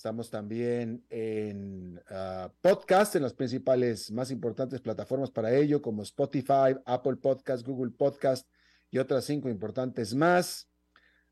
[0.00, 6.74] Estamos también en ah, podcast, en las principales, más importantes plataformas para ello, como Spotify,
[6.86, 8.48] Apple Podcast, Google Podcast
[8.90, 10.70] y otras cinco importantes más.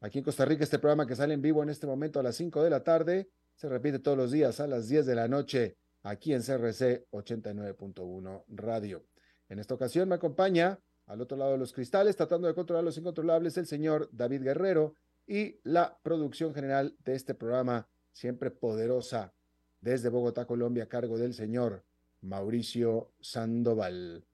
[0.01, 2.37] Aquí en Costa Rica, este programa que sale en vivo en este momento a las
[2.37, 5.79] 5 de la tarde, se repite todos los días a las 10 de la noche
[6.03, 9.07] aquí en CRC 89.1 Radio.
[9.49, 12.99] En esta ocasión me acompaña al otro lado de los cristales, tratando de controlar los
[12.99, 14.93] incontrolables, el señor David Guerrero
[15.27, 19.33] y la producción general de este programa siempre poderosa,
[19.81, 21.85] desde Bogotá, Colombia, a cargo del señor
[22.23, 24.25] Mauricio Sandoval.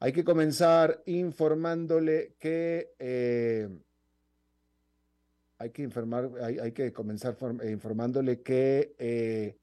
[0.00, 3.68] Hay que comenzar informándole que eh,
[5.58, 9.56] hay que informar, hay, que comenzar eh, informándole que eh,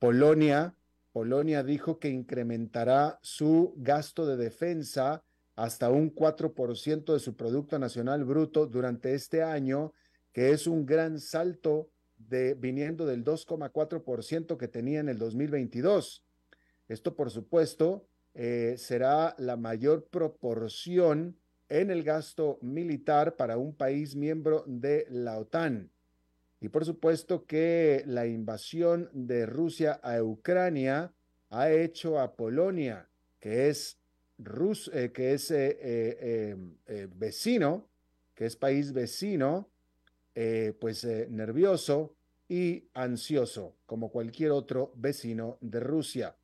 [0.00, 0.74] Polonia,
[1.12, 5.22] Polonia dijo que incrementará su gasto de defensa
[5.54, 9.92] hasta un 4% de su Producto Nacional Bruto durante este año,
[10.32, 11.93] que es un gran salto
[12.56, 16.24] viniendo del 2,4% que tenía en el 2022.
[16.88, 21.36] Esto, por supuesto, eh, será la mayor proporción
[21.68, 25.90] en el gasto militar para un país miembro de la OTAN.
[26.60, 31.12] Y por supuesto que la invasión de Rusia a Ucrania
[31.50, 33.08] ha hecho a Polonia,
[33.38, 33.98] que es,
[34.38, 36.56] Rus eh, que es eh,
[37.14, 37.88] vecino,
[38.34, 39.70] que es país vecino,
[40.34, 42.14] eh, pues eh, nervioso
[42.48, 46.36] y ansioso, como cualquier otro vecino de Rusia.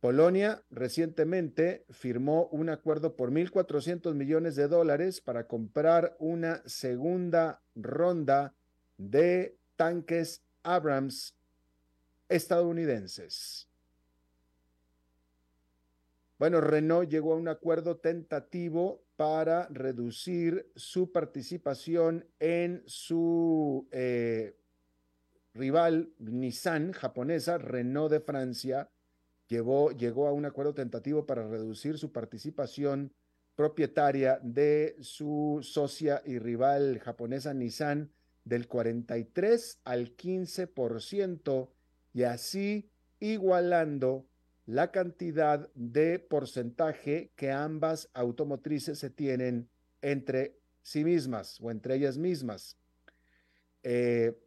[0.00, 8.54] Polonia recientemente firmó un acuerdo por 1.400 millones de dólares para comprar una segunda ronda
[8.98, 11.34] de tanques Abrams
[12.28, 13.66] estadounidenses.
[16.38, 24.56] Bueno, Renault llegó a un acuerdo tentativo para reducir su participación en su eh,
[25.54, 28.90] rival Nissan japonesa, Renault de Francia,
[29.48, 33.12] llegó a un acuerdo tentativo para reducir su participación
[33.54, 38.10] propietaria de su socia y rival japonesa Nissan
[38.44, 41.68] del 43 al 15%
[42.12, 44.26] y así igualando
[44.66, 49.68] la cantidad de porcentaje que ambas automotrices se tienen
[50.00, 52.76] entre sí mismas o entre ellas mismas.
[53.82, 54.38] Eh,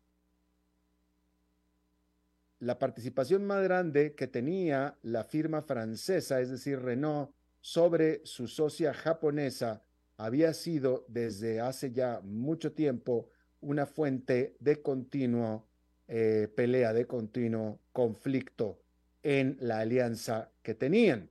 [2.60, 8.94] la participación más grande que tenía la firma francesa, es decir, Renault, sobre su socia
[8.94, 9.84] japonesa,
[10.16, 13.30] había sido desde hace ya mucho tiempo
[13.62, 15.68] una fuente de continuo
[16.08, 18.80] eh, pelea, de continuo conflicto
[19.28, 21.30] en la alianza que tenían.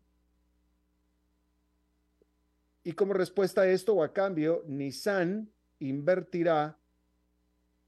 [2.84, 6.76] Y como respuesta a esto o a cambio, Nissan invertirá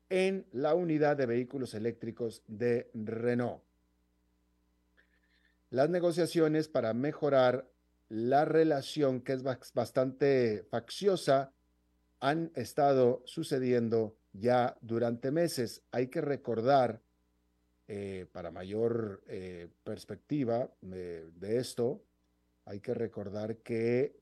[0.08, 3.62] en la unidad de vehículos eléctricos de Renault.
[5.68, 7.68] Las negociaciones para mejorar
[8.08, 11.52] la relación, que es bastante facciosa,
[12.18, 15.82] han estado sucediendo ya durante meses.
[15.90, 17.02] Hay que recordar
[17.90, 22.02] eh, para mayor eh, perspectiva de, esto,
[22.66, 24.14] hay que recordar que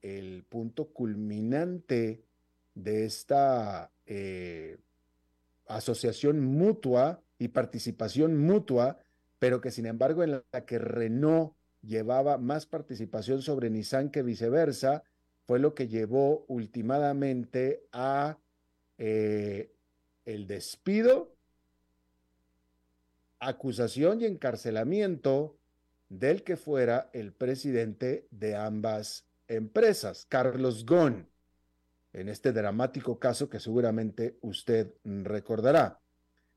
[0.00, 2.22] el punto culminante
[2.74, 4.78] de esta eh,
[5.66, 8.98] asociación mutua y participación mutua,
[9.38, 11.52] pero que sin embargo en la que Renault
[11.82, 15.02] llevaba más participación sobre Nissan que viceversa,
[15.44, 18.38] fue lo que llevó ultimadamente a
[18.96, 21.29] el despido,
[23.40, 25.58] acusación y encarcelamiento
[26.08, 31.26] del que fuera el presidente de ambas empresas, Carlos Ghosn,
[32.12, 36.00] en este dramático caso que seguramente usted recordará.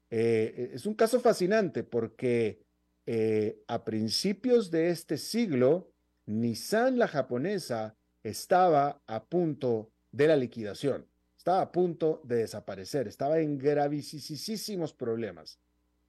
[0.09, 2.63] Eh, es un caso fascinante porque
[3.06, 5.91] eh, a principios de este siglo,
[6.25, 11.07] Nissan, la japonesa, estaba a punto de la liquidación,
[11.38, 15.59] estaba a punto de desaparecer, estaba en gravísimos problemas,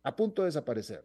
[0.04, 1.04] a punto de desaparecer.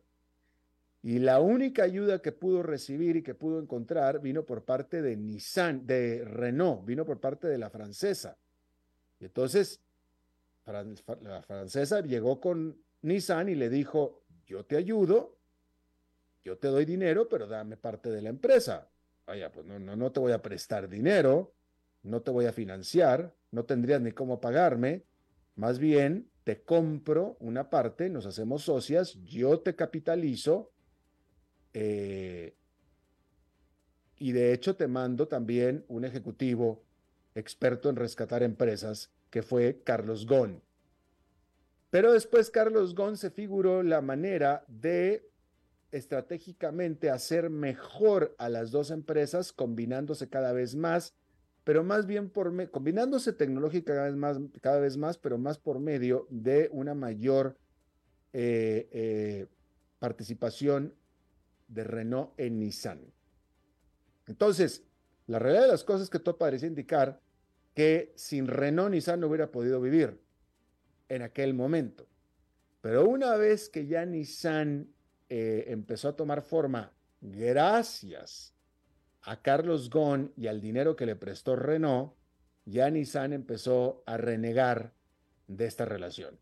[1.02, 5.16] Y la única ayuda que pudo recibir y que pudo encontrar vino por parte de
[5.16, 8.38] Nissan, de Renault, vino por parte de la francesa.
[9.20, 9.82] Y entonces
[10.66, 15.38] la francesa llegó con Nissan y le dijo, yo te ayudo,
[16.44, 18.90] yo te doy dinero, pero dame parte de la empresa.
[19.26, 21.54] Vaya, pues no, no, no te voy a prestar dinero,
[22.04, 25.04] no te voy a financiar, no tendrías ni cómo pagarme,
[25.56, 30.72] más bien te compro una parte, nos hacemos socias, yo te capitalizo
[31.76, 32.56] eh,
[34.18, 36.82] y de hecho te mando también un ejecutivo
[37.36, 40.64] experto en rescatar empresas, que fue Carlos Gon.
[41.92, 45.30] Pero después Carlos Gon se figuró la manera de
[45.92, 51.14] estratégicamente hacer mejor a las dos empresas, combinándose cada vez más,
[51.70, 55.80] pero más bien por combinándose tecnológica cada vez más, cada vez más, pero más por
[55.80, 57.60] medio de una mayor
[58.34, 59.46] eh, eh,
[60.00, 60.96] participación
[61.68, 63.14] de Renault en Nissan.
[64.26, 64.84] Entonces,
[65.28, 67.22] la realidad de las cosas es que todo parece indicar
[67.76, 70.20] que sin Renault Nissan no hubiera podido vivir
[71.08, 72.08] en aquel momento.
[72.82, 74.92] Pero una vez que ya Nissan
[75.30, 76.92] eh, empezó a tomar forma
[77.22, 78.56] gracias
[79.22, 82.14] a Carlos Ghosn y al dinero que le prestó Renault,
[82.66, 84.94] ya Nissan empezó a renegar
[85.48, 86.40] de esta relación.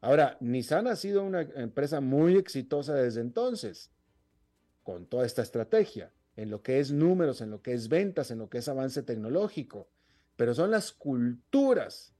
[0.00, 3.90] Ahora, Nissan ha sido una empresa muy exitosa desde entonces,
[4.82, 8.38] con toda esta estrategia, en lo que es números, en lo que es ventas, en
[8.38, 9.88] lo que es avance tecnológico,
[10.36, 12.12] pero son las culturas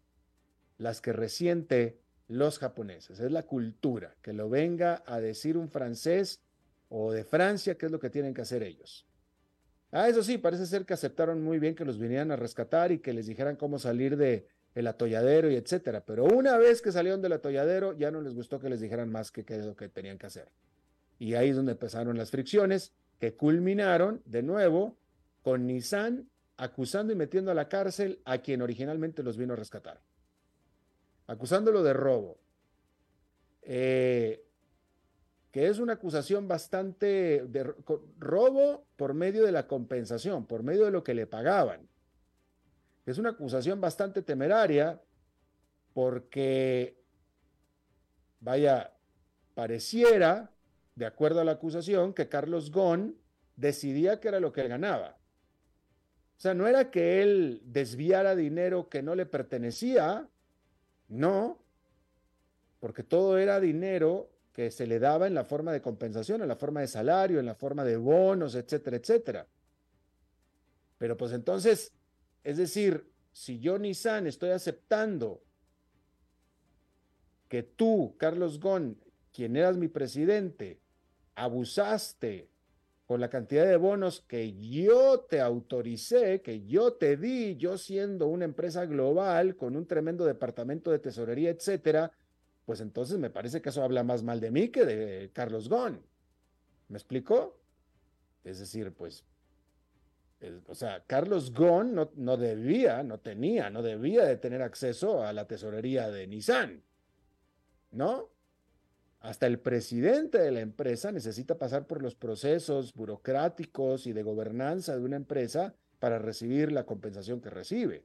[0.79, 6.43] las que resiente los japoneses, es la cultura, que lo venga a decir un francés
[6.89, 9.07] o de Francia, qué es lo que tienen que hacer ellos.
[9.93, 12.99] Ah, eso sí, parece ser que aceptaron muy bien que los vinieran a rescatar y
[12.99, 14.47] que les dijeran cómo salir de,
[14.77, 16.05] el atolladero y etcétera.
[16.05, 19.33] Pero una vez que salieron del atolladero, ya no les gustó que les dijeran más
[19.33, 20.53] que qué es lo que tenían que hacer.
[21.19, 24.99] Y ahí es donde empezaron las fricciones, que culminaron de nuevo
[25.43, 26.29] con Nissan
[26.59, 30.03] acusando y metiendo a la cárcel a quien originalmente los vino a rescatar,
[31.27, 32.39] acusándolo de robo.
[33.63, 34.46] Eh,
[35.51, 37.75] que es una acusación bastante de
[38.19, 41.89] robo por medio de la compensación, por medio de lo que le pagaban.
[43.07, 45.01] Es una acusación bastante temeraria
[45.95, 47.01] porque,
[48.41, 48.93] vaya,
[49.55, 50.51] pareciera,
[50.95, 53.17] de acuerdo a la acusación, que Carlos Gon
[53.57, 55.17] decidía que era lo que él ganaba.
[56.37, 60.29] O sea, no era que él desviara dinero que no le pertenecía,
[61.09, 61.63] no,
[62.79, 66.57] porque todo era dinero que se le daba en la forma de compensación, en la
[66.57, 69.47] forma de salario, en la forma de bonos, etcétera, etcétera.
[70.97, 71.93] Pero pues entonces
[72.47, 75.43] es decir, si yo, Nissan, estoy aceptando
[77.49, 78.97] que tú, Carlos Gon,
[79.33, 80.81] quien eras mi presidente,
[81.35, 82.49] abusaste
[83.05, 88.29] con la cantidad de bonos que yo te autoricé, que yo te di, yo siendo
[88.29, 92.13] una empresa global con un tremendo departamento de tesorería, etcétera,
[92.67, 96.03] pues entonces me parece que eso habla más mal de mí que de Carlos Gon.
[96.89, 97.59] ¿Me explico?
[98.45, 99.25] Es decir, pues
[100.69, 105.33] o sea, Carlos Ghosn no, no, debía, no tenía, no debía de tener acceso a
[105.33, 106.83] la tesorería de Nissan,
[107.91, 108.29] ¿no?
[109.21, 114.97] Hasta el presidente de la empresa necesita pasar por los procesos burocráticos y de gobernanza
[114.97, 118.05] de una empresa para recibir la compensación que recibe.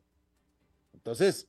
[0.94, 1.48] Entonces,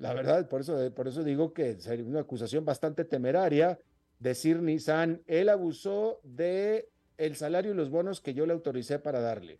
[0.00, 3.78] la verdad, por eso, por eso digo que sería una acusación bastante temeraria
[4.18, 9.20] decir Nissan, él abusó de el salario y los bonos que yo le autoricé para
[9.20, 9.58] darle.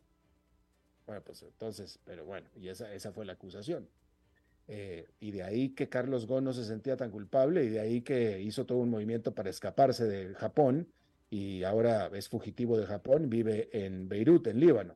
[1.07, 3.89] Bueno, pues entonces, pero bueno, y esa, esa fue la acusación.
[4.71, 8.03] Eh, y de ahí que Carlos Ghosn no se sentía tan culpable y de ahí
[8.03, 10.93] que hizo todo un movimiento para escaparse de Japón
[11.31, 14.95] y ahora es fugitivo de Japón, vive en Beirut, en Líbano.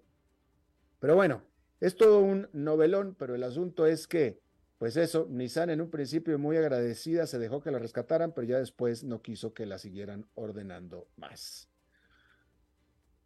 [0.98, 1.42] Pero bueno,
[1.80, 4.38] es todo un novelón, pero el asunto es que,
[4.82, 8.58] pues eso, Nissan en un principio muy agradecida se dejó que la rescataran, pero ya
[8.58, 11.68] después no quiso que la siguieran ordenando más.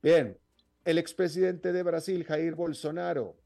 [0.03, 0.37] Bien,
[0.85, 3.39] el expresidente de Brasil, Jair Bolsonaro,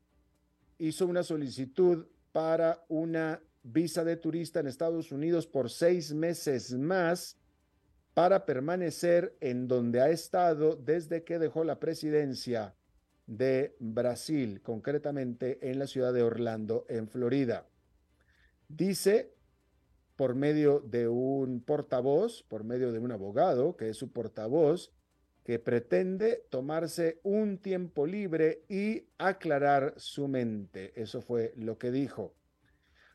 [0.78, 7.38] hizo una solicitud para una visa de turista en Estados Unidos por seis meses más
[8.12, 12.74] para permanecer en donde ha estado desde que dejó la presidencia
[13.28, 17.69] de Brasil, concretamente en la ciudad de Orlando, en Florida.
[18.70, 19.34] Dice
[20.14, 24.92] por medio de un portavoz, por medio de un abogado, que es su portavoz,
[25.44, 30.92] que pretende tomarse un tiempo libre y aclarar su mente.
[30.94, 32.34] Eso fue lo que dijo.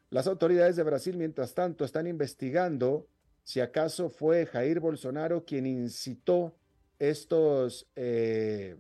[0.10, 3.08] Las autoridades de Brasil, mientras tanto, están investigando
[3.44, 6.58] si acaso fue Jair Bolsonaro quien incitó
[7.00, 8.76] estos eh,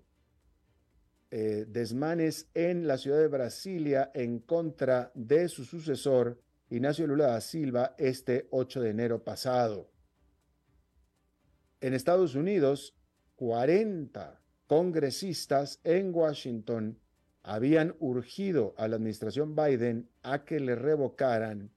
[1.31, 7.41] eh, desmanes en la ciudad de Brasilia en contra de su sucesor, Ignacio Lula da
[7.41, 9.91] Silva, este 8 de enero pasado.
[11.79, 12.95] En Estados Unidos,
[13.35, 16.99] 40 congresistas en Washington
[17.43, 21.71] habían urgido a la administración Biden a que le revocaran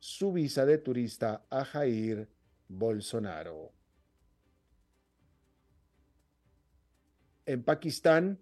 [0.00, 2.28] su visa de turista a Jair
[2.66, 3.72] Bolsonaro.
[7.46, 8.40] En Pakistán,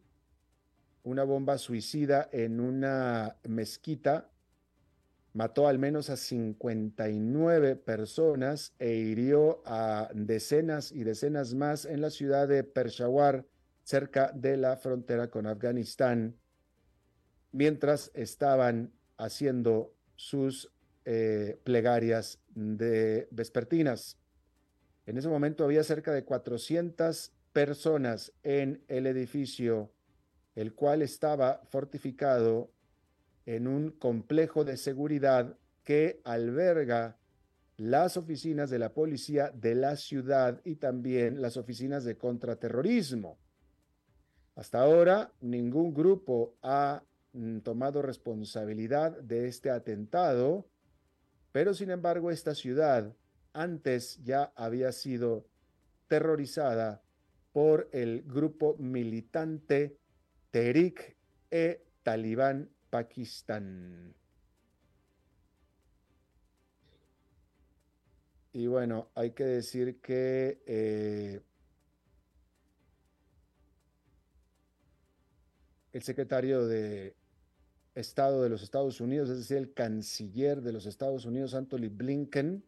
[1.02, 4.30] una bomba suicida en una mezquita
[5.32, 12.10] mató al menos a 59 personas e hirió a decenas y decenas más en la
[12.10, 13.46] ciudad de Peshawar,
[13.82, 16.36] cerca de la frontera con Afganistán,
[17.52, 20.72] mientras estaban haciendo sus
[21.04, 24.18] eh, plegarias de vespertinas.
[25.06, 29.92] En ese momento había cerca de 400 personas en el edificio,
[30.54, 32.70] el cual estaba fortificado
[33.54, 37.16] en un complejo de seguridad que alberga
[37.76, 43.38] las oficinas de la policía de la ciudad y también las oficinas de contraterrorismo.
[44.54, 47.02] Hasta ahora, ningún grupo ha
[47.32, 50.66] mm, tomado responsabilidad de este atentado
[51.52, 53.14] pero sin embargo, esta ciudad
[53.52, 55.46] antes ya había sido
[56.06, 57.02] terrorizada
[57.52, 59.98] por el grupo militante
[60.50, 64.14] Tehrik-e Talibán Pakistán.
[68.52, 71.40] Y bueno, hay que decir que eh,
[75.92, 77.14] el secretario de
[77.94, 82.64] Estado de los Estados Unidos, es decir, el canciller de los Estados Unidos, Anthony Blinken,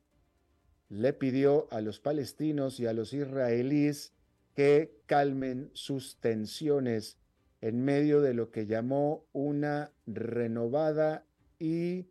[0.89, 4.13] le pidió a los palestinos y a los israelíes
[4.55, 7.19] que calmen sus tensiones
[7.63, 11.25] en medio de lo que llamó una renovada
[11.59, 12.09] y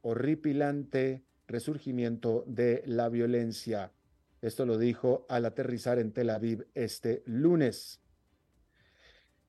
[0.00, 3.92] horripilante resurgimiento de la violencia.
[4.40, 8.02] Esto lo dijo al aterrizar en Tel Aviv este lunes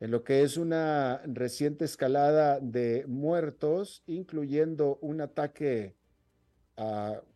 [0.04, 5.96] en lo que es una reciente escalada de muertos, incluyendo un ataque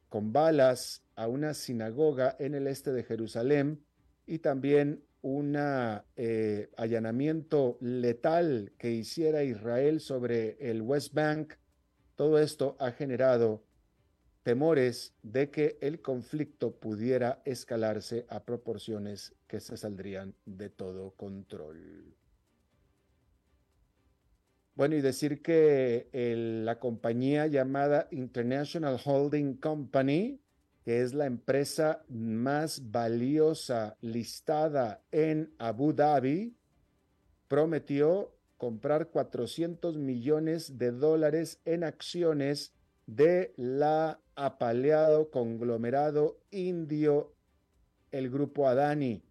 [0.09, 3.85] con balas a una sinagoga en el este de Jerusalén
[4.25, 5.57] y también un
[6.15, 11.55] eh, allanamiento letal que hiciera Israel sobre el West Bank.
[12.15, 13.61] Todo esto ha generado
[14.43, 22.15] temores de que el conflicto pudiera escalarse a proporciones que se saldrían de todo control.
[24.75, 26.07] Bueno, y decir que
[26.63, 30.39] la compañía llamada International Holding Company,
[30.87, 36.55] que es la empresa más valiosa listada en Abu Dhabi,
[37.49, 42.73] prometió comprar 400 millones de dólares en acciones
[43.05, 47.33] de la apaleado conglomerado indio,
[48.11, 49.21] el grupo Adani.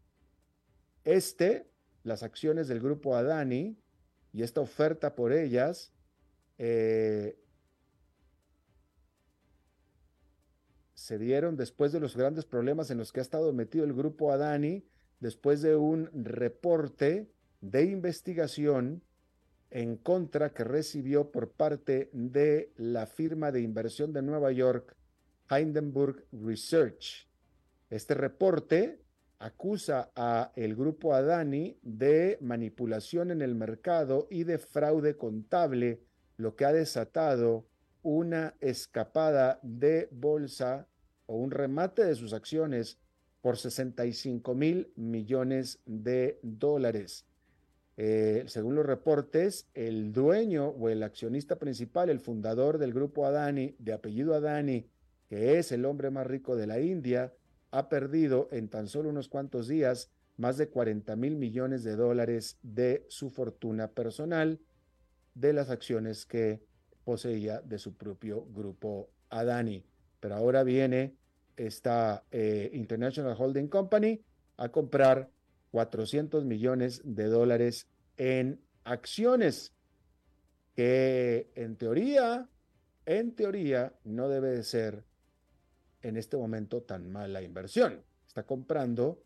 [1.04, 1.70] Este,
[2.02, 3.78] las acciones del grupo Adani,
[4.30, 5.90] y esta oferta por ellas
[6.58, 7.35] eh,
[11.06, 14.32] se dieron después de los grandes problemas en los que ha estado metido el grupo
[14.32, 14.84] Adani,
[15.20, 19.04] después de un reporte de investigación
[19.70, 24.96] en contra que recibió por parte de la firma de inversión de Nueva York,
[25.48, 27.30] Hindenburg Research.
[27.88, 29.00] Este reporte
[29.38, 36.02] acusa a el grupo Adani de manipulación en el mercado y de fraude contable,
[36.36, 37.68] lo que ha desatado
[38.02, 40.88] una escapada de bolsa
[41.26, 42.98] o un remate de sus acciones
[43.40, 47.26] por 65 mil millones de dólares.
[47.96, 53.74] Eh, según los reportes, el dueño o el accionista principal, el fundador del grupo Adani,
[53.78, 54.88] de apellido Adani,
[55.28, 57.32] que es el hombre más rico de la India,
[57.70, 62.58] ha perdido en tan solo unos cuantos días más de 40 mil millones de dólares
[62.62, 64.60] de su fortuna personal
[65.34, 66.62] de las acciones que
[67.04, 69.84] poseía de su propio grupo Adani.
[70.26, 71.14] Pero ahora viene
[71.56, 74.20] esta eh, International Holding Company
[74.56, 75.30] a comprar
[75.70, 79.72] 400 millones de dólares en acciones
[80.74, 82.48] que en teoría,
[83.04, 85.04] en teoría, no debe de ser
[86.02, 88.02] en este momento tan mala inversión.
[88.26, 89.22] Está comprando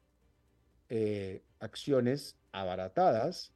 [0.91, 3.55] eh, acciones abaratadas,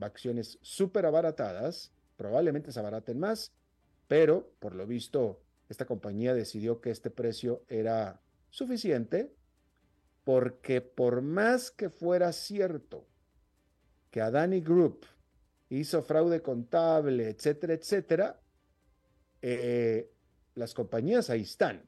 [0.00, 3.52] acciones súper abaratadas, probablemente se abaraten más,
[4.06, 5.42] pero por lo visto
[5.72, 9.34] esta compañía decidió que este precio era suficiente
[10.24, 13.06] porque por más que fuera cierto
[14.10, 15.06] que Adani Group
[15.70, 18.40] hizo fraude contable, etcétera, etcétera,
[19.40, 20.12] eh,
[20.54, 21.86] las compañías ahí están.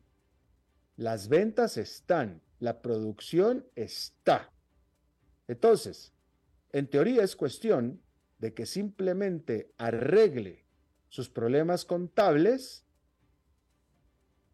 [0.97, 4.50] Las ventas están, la producción está.
[5.47, 6.14] Entonces,
[6.73, 8.00] en teoría es cuestión
[8.38, 10.64] de que simplemente arregle
[11.11, 12.84] sus problemas contables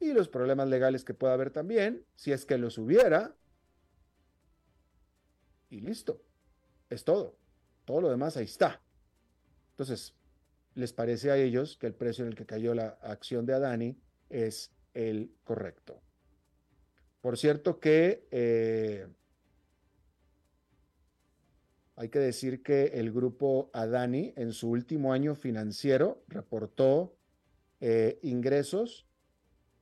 [0.01, 3.37] y los problemas legales que pueda haber también, si es que los hubiera,
[5.69, 6.23] y listo.
[6.89, 7.37] Es todo.
[7.85, 8.83] Todo lo demás ahí está.
[9.73, 10.15] Entonces,
[10.75, 14.01] les parece a ellos que el precio en el que cayó la acción de Adani
[14.31, 16.01] es el correcto.
[17.21, 19.07] Por cierto que eh,
[21.97, 27.15] hay que decir que el grupo Adani en su último año financiero reportó
[27.81, 29.07] eh, ingresos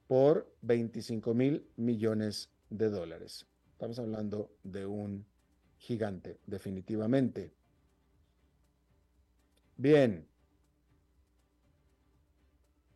[0.09, 3.47] por 25 mil millones de dólares.
[3.73, 5.25] Estamos hablando de un
[5.77, 7.53] gigante, definitivamente.
[9.77, 10.27] Bien.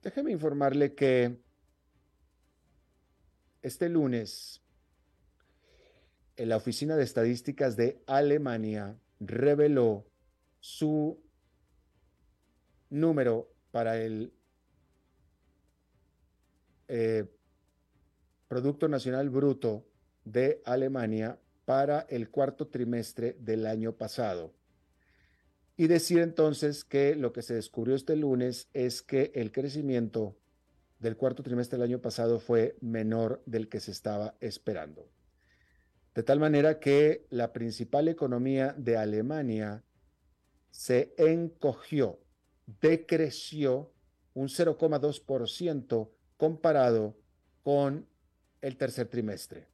[0.03, 1.39] Déjeme informarle que
[3.63, 4.63] este lunes
[6.37, 10.07] la Oficina de Estadísticas de Alemania reveló
[10.61, 11.23] su
[12.91, 14.33] número para el
[16.89, 17.25] eh,
[18.49, 19.87] Producto Nacional Bruto
[20.25, 24.53] de Alemania para el cuarto trimestre del año pasado.
[25.77, 30.37] Y decir entonces que lo que se descubrió este lunes es que el crecimiento
[30.99, 35.09] del cuarto trimestre del año pasado fue menor del que se estaba esperando.
[36.15, 39.83] De tal manera que la principal economía de Alemania
[40.71, 42.21] se encogió,
[42.81, 43.93] decreció
[44.35, 46.11] un 0,2%
[46.43, 47.15] comparado
[47.63, 48.05] con
[48.63, 49.69] el tercer trimestre.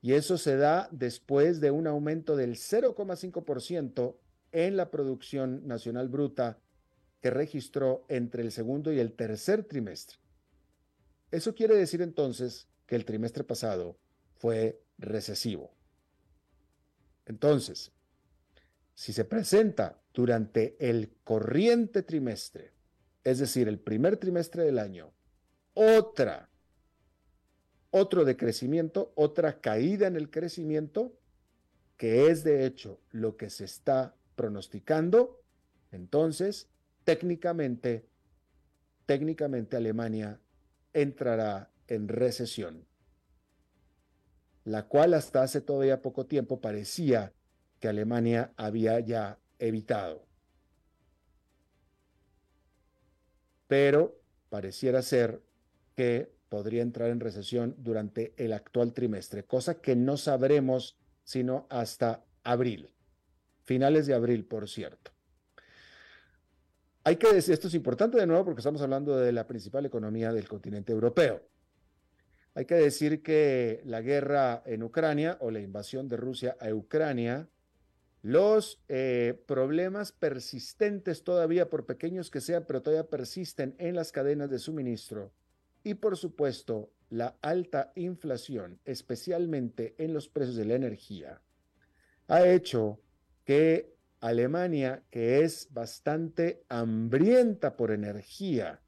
[0.00, 4.14] Y eso se da después de un aumento del 0,5%
[4.52, 6.60] en la producción nacional bruta
[7.20, 10.18] que registró entre el segundo y el tercer trimestre.
[11.32, 13.98] Eso quiere decir entonces que el trimestre pasado
[14.36, 15.74] fue recesivo.
[17.26, 17.90] Entonces,
[18.94, 22.70] si se presenta durante el corriente trimestre,
[23.24, 25.12] es decir, el primer trimestre del año,
[25.74, 26.48] otra
[27.92, 31.12] otro decrecimiento, otra caída en el crecimiento,
[31.98, 35.42] que es de hecho lo que se está pronosticando,
[35.92, 36.68] entonces
[37.04, 38.08] técnicamente,
[39.04, 40.40] técnicamente Alemania
[40.94, 42.86] entrará en recesión,
[44.64, 47.34] la cual hasta hace todavía poco tiempo parecía
[47.78, 50.26] que Alemania había ya evitado.
[53.68, 55.42] Pero pareciera ser
[55.94, 62.24] que podría entrar en recesión durante el actual trimestre, cosa que no sabremos sino hasta
[62.42, 62.92] abril,
[63.64, 65.12] finales de abril, por cierto.
[67.04, 70.32] Hay que decir, esto es importante de nuevo porque estamos hablando de la principal economía
[70.32, 71.42] del continente europeo.
[72.54, 77.48] Hay que decir que la guerra en Ucrania o la invasión de Rusia a Ucrania,
[78.20, 84.50] los eh, problemas persistentes todavía, por pequeños que sean, pero todavía persisten en las cadenas
[84.50, 85.32] de suministro,
[85.84, 91.42] y por supuesto, la alta inflación, especialmente en los precios de la energía,
[92.28, 93.00] ha hecho
[93.44, 98.80] que Alemania, que es bastante hambrienta por energía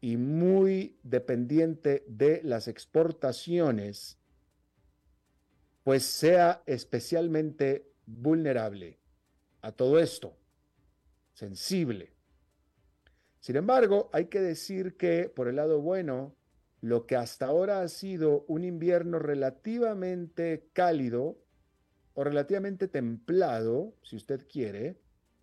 [0.00, 4.18] y muy dependiente de las exportaciones,
[5.84, 8.98] pues sea especialmente vulnerable
[9.62, 10.36] a todo esto,
[11.32, 12.13] sensible.
[13.44, 16.34] Sin embargo, hay que decir que, por el lado bueno,
[16.80, 21.36] lo que hasta ahora ha sido un invierno relativamente cálido
[22.14, 24.96] o relativamente templado, si usted quiere,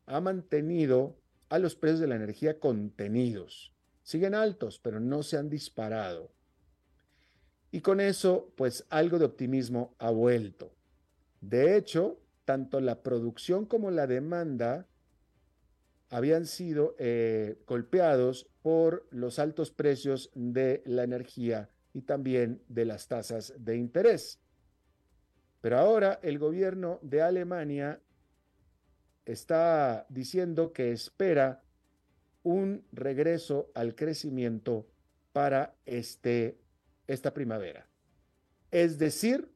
[0.07, 1.15] ha mantenido
[1.49, 3.71] a los precios de la energía contenidos.
[4.01, 6.31] Siguen altos, pero no se han disparado.
[7.69, 10.73] Y con eso, pues algo de optimismo ha vuelto.
[11.39, 14.87] De hecho, tanto la producción como la demanda
[16.11, 23.07] habían sido eh, golpeados por los altos precios de la energía y también de las
[23.07, 24.39] tasas de interés.
[25.61, 28.01] Pero ahora el gobierno de Alemania
[29.25, 31.63] está diciendo que espera
[32.43, 34.87] un regreso al crecimiento
[35.31, 36.59] para este,
[37.07, 37.87] esta primavera.
[38.69, 39.49] Es decir,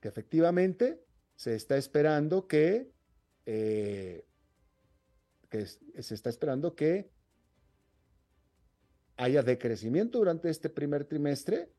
[0.00, 1.02] que efectivamente
[1.34, 2.92] se está esperando que,
[3.46, 4.27] eh,
[5.48, 7.10] que se está esperando que
[9.16, 11.72] haya decrecimiento durante este primer trimestre,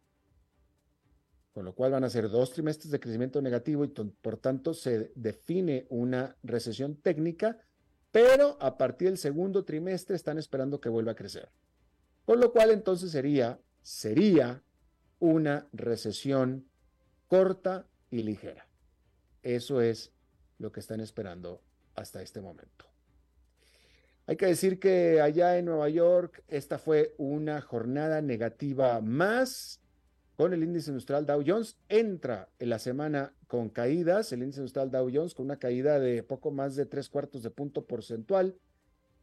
[1.53, 5.11] con lo cual van a ser dos trimestres de crecimiento negativo y por tanto se
[5.15, 7.57] define una recesión técnica,
[8.11, 11.49] pero a partir del segundo trimestre están esperando que vuelva a crecer.
[12.25, 14.61] Con lo cual entonces sería, sería
[15.19, 16.67] una recesión
[17.27, 18.67] corta y ligera.
[19.43, 20.11] Eso es
[20.57, 21.61] lo que están esperando
[21.95, 22.88] hasta este momento.
[24.29, 29.81] Hay que decir que allá en Nueva York esta fue una jornada negativa más
[30.35, 31.79] con el índice industrial Dow Jones.
[31.89, 36.21] Entra en la semana con caídas, el índice industrial Dow Jones con una caída de
[36.21, 38.55] poco más de tres cuartos de punto porcentual.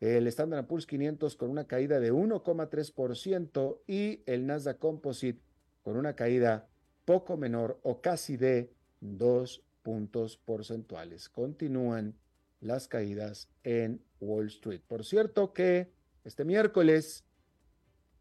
[0.01, 5.41] El Standard Poor's 500 con una caída de 1,3% y el Nasdaq Composite
[5.85, 6.67] con una caída
[7.05, 11.29] poco menor o casi de dos puntos porcentuales.
[11.29, 12.17] Continúan
[12.61, 14.81] las caídas en Wall Street.
[14.87, 15.93] Por cierto que
[16.25, 17.25] este miércoles,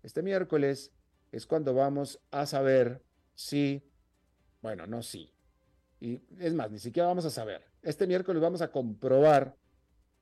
[0.03, 0.91] este miércoles
[1.31, 3.01] es cuando vamos a saber
[3.33, 3.83] si,
[4.61, 5.31] bueno, no si,
[5.99, 7.63] y es más, ni siquiera vamos a saber.
[7.81, 9.57] Este miércoles vamos a comprobar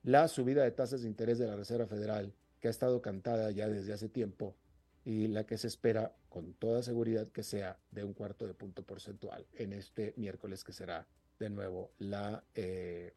[0.02, 3.68] la subida de tasas de interés de la Reserva Federal, que ha estado cantada ya
[3.68, 4.56] desde hace tiempo
[5.04, 8.82] y la que se espera con toda seguridad que sea de un cuarto de punto
[8.82, 11.06] porcentual en este miércoles que será
[11.38, 13.14] de nuevo la eh,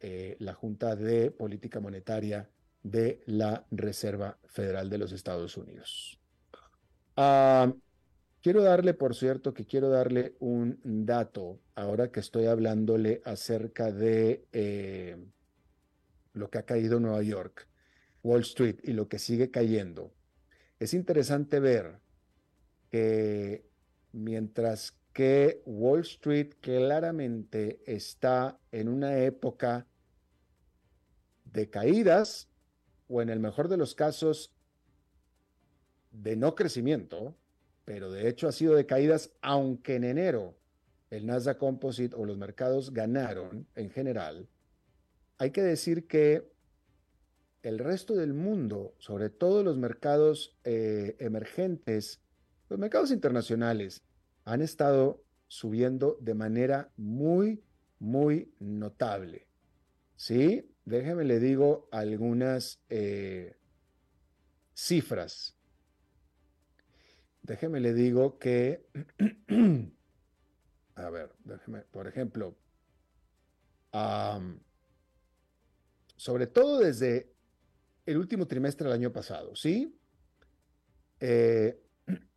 [0.00, 2.48] eh, la Junta de Política Monetaria
[2.82, 6.20] de la Reserva Federal de los Estados Unidos.
[7.16, 7.72] Ah,
[8.42, 14.46] quiero darle, por cierto, que quiero darle un dato ahora que estoy hablándole acerca de
[14.52, 15.16] eh,
[16.34, 17.66] lo que ha caído en Nueva York,
[18.22, 20.12] Wall Street y lo que sigue cayendo.
[20.78, 22.00] Es interesante ver
[22.90, 23.64] que
[24.12, 29.86] mientras que Wall Street claramente está en una época
[31.44, 32.48] de caídas
[33.06, 34.52] o en el mejor de los casos
[36.10, 37.36] de no crecimiento,
[37.84, 40.56] pero de hecho ha sido de caídas, aunque en enero
[41.10, 44.48] el Nasdaq Composite o los mercados ganaron en general,
[45.38, 46.52] hay que decir que
[47.62, 52.20] el resto del mundo, sobre todo los mercados eh, emergentes,
[52.68, 54.02] los mercados internacionales,
[54.44, 57.62] han estado subiendo de manera muy,
[57.98, 59.46] muy notable.
[60.16, 60.70] ¿Sí?
[60.84, 63.56] Déjeme le digo algunas eh,
[64.74, 65.56] cifras.
[67.42, 68.86] Déjeme le digo que,
[70.94, 72.56] a ver, déjeme, por ejemplo,
[76.16, 77.32] sobre todo desde
[78.06, 79.94] el último trimestre del año pasado, ¿sí?
[81.20, 81.80] Eh,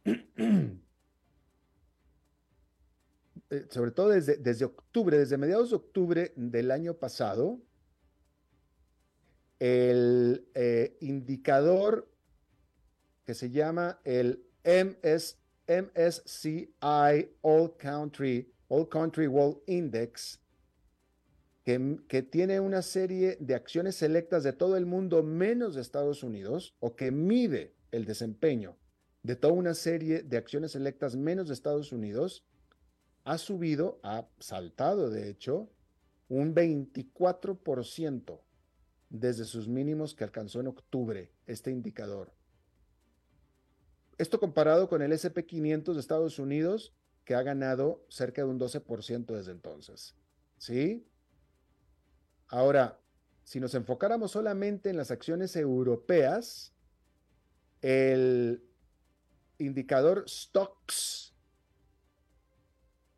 [3.49, 7.61] eh, sobre todo desde, desde octubre, desde mediados de octubre del año pasado,
[9.59, 12.11] el eh, indicador
[13.23, 20.41] que se llama el MS, MSCI All Country, All Country World Index,
[21.63, 26.23] que, que, tiene una serie de acciones selectas de todo el mundo menos de Estados
[26.23, 28.77] Unidos, o que mide el desempeño
[29.23, 32.45] de toda una serie de acciones selectas menos de Estados Unidos,
[33.27, 35.69] ha subido, ha saltado de hecho,
[36.29, 38.39] un 24%
[39.09, 42.31] desde sus mínimos que alcanzó en octubre este indicador.
[44.17, 46.93] Esto comparado con el SP500 de Estados Unidos,
[47.25, 50.15] que ha ganado cerca de un 12% desde entonces.
[50.57, 51.05] ¿Sí?
[52.47, 52.97] Ahora,
[53.43, 56.73] si nos enfocáramos solamente en las acciones europeas,
[57.81, 58.63] el
[59.57, 61.26] indicador Stocks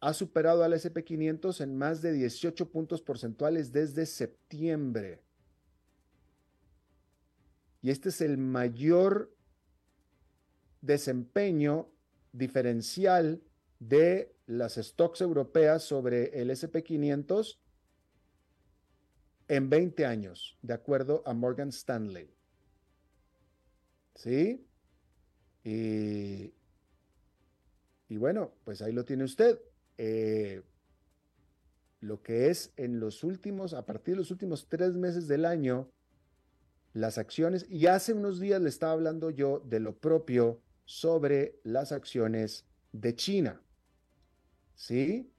[0.01, 5.21] ha superado al SP500 en más de 18 puntos porcentuales desde septiembre.
[7.81, 9.33] Y este es el mayor
[10.81, 11.89] desempeño
[12.31, 13.41] diferencial
[13.79, 17.57] de las stocks europeas sobre el SP500
[19.47, 22.33] en 20 años, de acuerdo a Morgan Stanley.
[24.15, 24.65] ¿Sí?
[25.63, 26.53] Y,
[28.09, 29.59] y bueno, pues ahí lo tiene usted.
[30.01, 30.61] Eh,
[31.99, 35.91] lo que es en los últimos, a partir de los últimos tres meses del año,
[36.93, 41.91] las acciones, y hace unos días le estaba hablando yo de lo propio sobre las
[41.91, 43.61] acciones de China.
[44.73, 45.33] ¿Sí?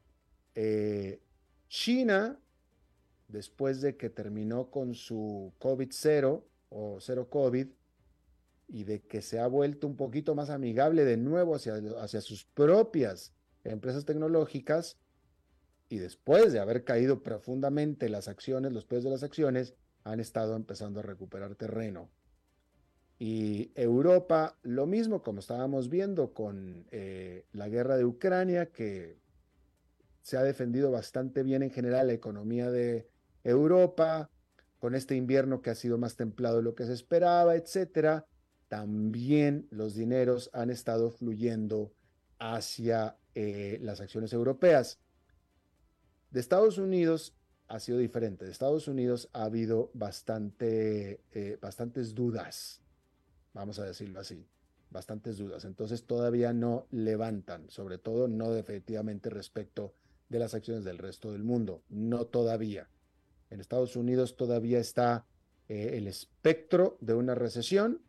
[0.54, 1.22] Eh,
[1.68, 2.38] China,
[3.28, 7.66] después de que terminó con su COVID-0 o cero COVID,
[8.68, 12.44] y de que se ha vuelto un poquito más amigable de nuevo hacia, hacia sus
[12.44, 13.32] propias
[13.64, 14.98] empresas tecnológicas,
[15.88, 20.54] y después de haber caído profundamente las acciones, los precios de las acciones, han estado
[20.54, 22.10] empezando a recuperar terreno.
[23.18, 29.18] Y Europa, lo mismo como estábamos viendo con eh, la guerra de Ucrania, que
[30.22, 33.08] se ha defendido bastante bien en general la economía de
[33.44, 34.30] Europa,
[34.78, 38.26] con este invierno que ha sido más templado de lo que se esperaba, etcétera,
[38.68, 41.92] también los dineros han estado fluyendo
[42.40, 44.98] hacia eh, las acciones europeas.
[46.30, 47.36] De Estados Unidos
[47.68, 48.44] ha sido diferente.
[48.44, 52.82] De Estados Unidos ha habido bastante, eh, bastantes dudas,
[53.52, 54.48] vamos a decirlo así,
[54.90, 55.64] bastantes dudas.
[55.64, 59.94] Entonces todavía no levantan, sobre todo no definitivamente respecto
[60.28, 62.88] de las acciones del resto del mundo, no todavía.
[63.50, 65.26] En Estados Unidos todavía está
[65.68, 68.00] eh, el espectro de una recesión.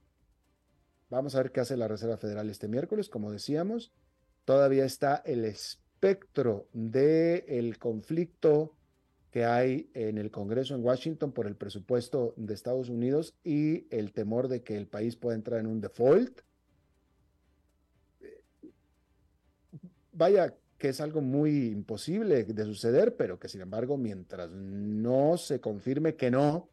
[1.09, 3.91] Vamos a ver qué hace la Reserva Federal este miércoles, como decíamos.
[4.45, 8.75] Todavía está el espectro del el conflicto
[9.31, 14.11] que hay en el Congreso en Washington por el presupuesto de Estados Unidos y el
[14.11, 16.41] temor de que el país pueda entrar en un default.
[20.11, 25.61] Vaya que es algo muy imposible de suceder, pero que sin embargo, mientras no se
[25.61, 26.69] confirme que no,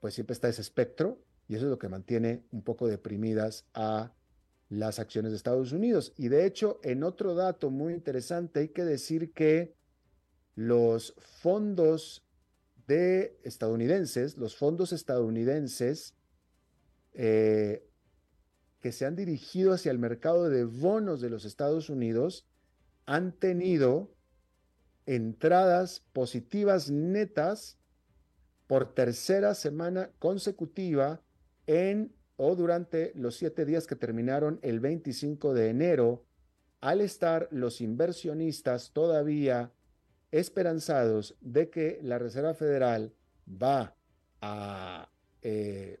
[0.00, 4.12] pues siempre está ese espectro y eso es lo que mantiene un poco deprimidas a
[4.70, 6.14] las acciones de Estados Unidos.
[6.16, 9.74] Y de hecho, en otro dato muy interesante, hay que decir que
[10.54, 12.24] los fondos
[12.86, 16.14] de estadounidenses, los fondos estadounidenses
[17.12, 17.84] eh,
[18.80, 22.46] que se han dirigido hacia el mercado de bonos de los Estados Unidos,
[23.06, 24.14] han tenido
[25.04, 27.78] entradas positivas netas
[28.68, 31.20] por tercera semana consecutiva
[31.66, 36.24] en o durante los siete días que terminaron el 25 de enero,
[36.80, 39.74] al estar los inversionistas todavía
[40.30, 43.12] esperanzados de que la Reserva Federal
[43.46, 43.94] va
[44.40, 45.10] a
[45.42, 46.00] eh,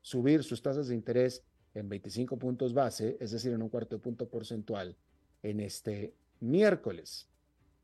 [0.00, 1.42] subir sus tasas de interés
[1.74, 4.96] en 25 puntos base, es decir, en un cuarto de punto porcentual,
[5.42, 7.26] en este miércoles.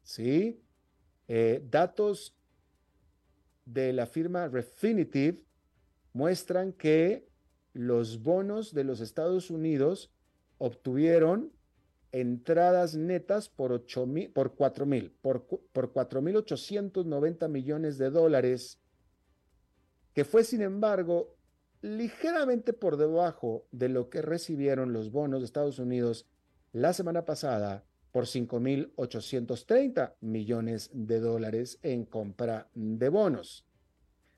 [0.04, 0.60] ¿Sí?
[1.26, 2.36] Eh, datos
[3.64, 5.42] de la firma Refinitiv
[6.12, 7.26] muestran que
[7.76, 10.10] los bonos de los Estados Unidos
[10.56, 11.52] obtuvieron
[12.10, 18.80] entradas netas por, 8 mil, por 4 mil, por, por 4.890 millones de dólares,
[20.14, 21.36] que fue sin embargo
[21.82, 26.26] ligeramente por debajo de lo que recibieron los bonos de Estados Unidos
[26.72, 33.66] la semana pasada por 5.830 millones de dólares en compra de bonos.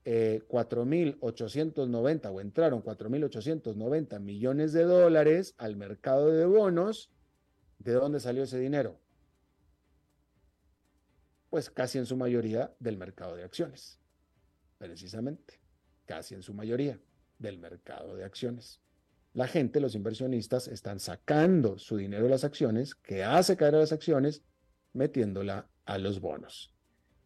[0.04, 7.12] eh, 4.890 o entraron 4.890 millones de dólares al mercado de bonos,
[7.84, 9.00] ¿De dónde salió ese dinero?
[11.50, 13.98] Pues casi en su mayoría del mercado de acciones.
[14.78, 15.60] Precisamente,
[16.06, 17.00] casi en su mayoría
[17.38, 18.80] del mercado de acciones.
[19.34, 23.78] La gente, los inversionistas, están sacando su dinero de las acciones, que hace caer a
[23.78, 24.42] las acciones,
[24.92, 26.74] metiéndola a los bonos.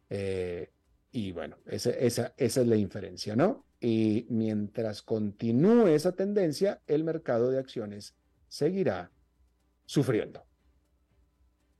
[0.09, 0.71] Eh,
[1.11, 3.65] y bueno, esa, es la inferencia, ¿no?
[3.79, 8.15] Y mientras continúe esa tendencia, el mercado de acciones
[8.47, 9.11] seguirá
[9.85, 10.46] sufriendo.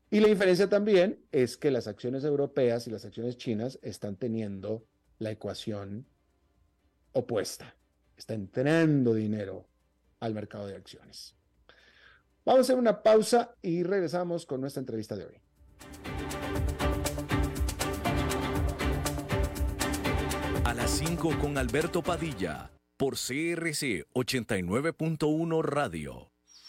[0.09, 4.85] Y la diferencia también es que las acciones europeas y las acciones chinas están teniendo
[5.19, 6.05] la ecuación
[7.11, 7.75] opuesta.
[8.15, 9.67] Está entrando dinero
[10.19, 11.35] al mercado de acciones.
[12.45, 15.41] Vamos a hacer una pausa y regresamos con nuestra entrevista de hoy.
[20.63, 26.36] A las 5 con Alberto Padilla por CRC 89.1 Radio.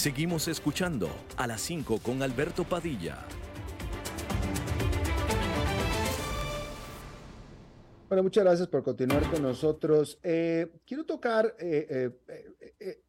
[0.00, 3.18] Seguimos escuchando a las 5 con Alberto Padilla.
[8.08, 10.18] Bueno, muchas gracias por continuar con nosotros.
[10.22, 12.12] Eh, quiero tocar, eh,
[12.80, 13.02] eh,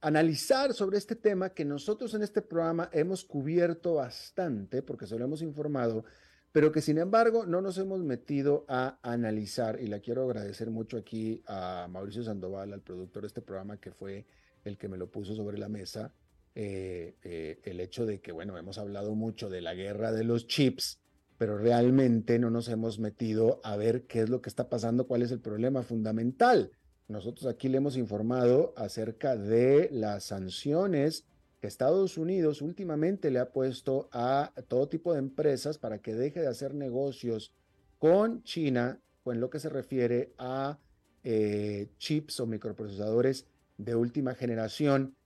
[0.00, 5.24] analizar sobre este tema que nosotros en este programa hemos cubierto bastante, porque se lo
[5.24, 6.04] hemos informado,
[6.50, 9.80] pero que sin embargo no nos hemos metido a analizar.
[9.80, 13.92] Y le quiero agradecer mucho aquí a Mauricio Sandoval, al productor de este programa, que
[13.92, 14.26] fue
[14.64, 16.12] el que me lo puso sobre la mesa,
[16.54, 20.46] eh, eh, el hecho de que, bueno, hemos hablado mucho de la guerra de los
[20.46, 21.00] chips,
[21.36, 25.22] pero realmente no nos hemos metido a ver qué es lo que está pasando, cuál
[25.22, 26.72] es el problema fundamental.
[27.06, 31.24] Nosotros aquí le hemos informado acerca de las sanciones
[31.60, 36.40] que Estados Unidos últimamente le ha puesto a todo tipo de empresas para que deje
[36.40, 37.52] de hacer negocios
[37.98, 39.00] con China,
[39.32, 40.78] en lo que se refiere a
[41.24, 43.46] eh, chips o microprocesadores
[43.78, 45.16] de última generación.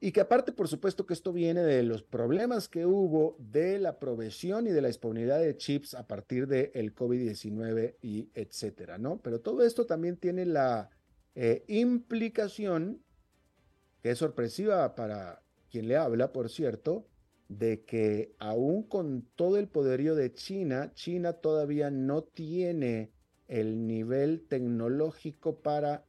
[0.00, 4.00] Y que aparte, por supuesto, que esto viene de los problemas que hubo de la
[4.00, 9.20] provisión y de la disponibilidad de chips a partir del el COVID-19 y etcétera, ¿no?
[9.22, 10.90] Pero todo esto también tiene la
[11.36, 13.00] eh, implicación,
[14.02, 17.06] que es sorpresiva para quien le habla, por cierto,
[17.48, 23.12] de que aún con todo el poderío de China, China todavía no tiene
[23.46, 26.04] el nivel tecnológico para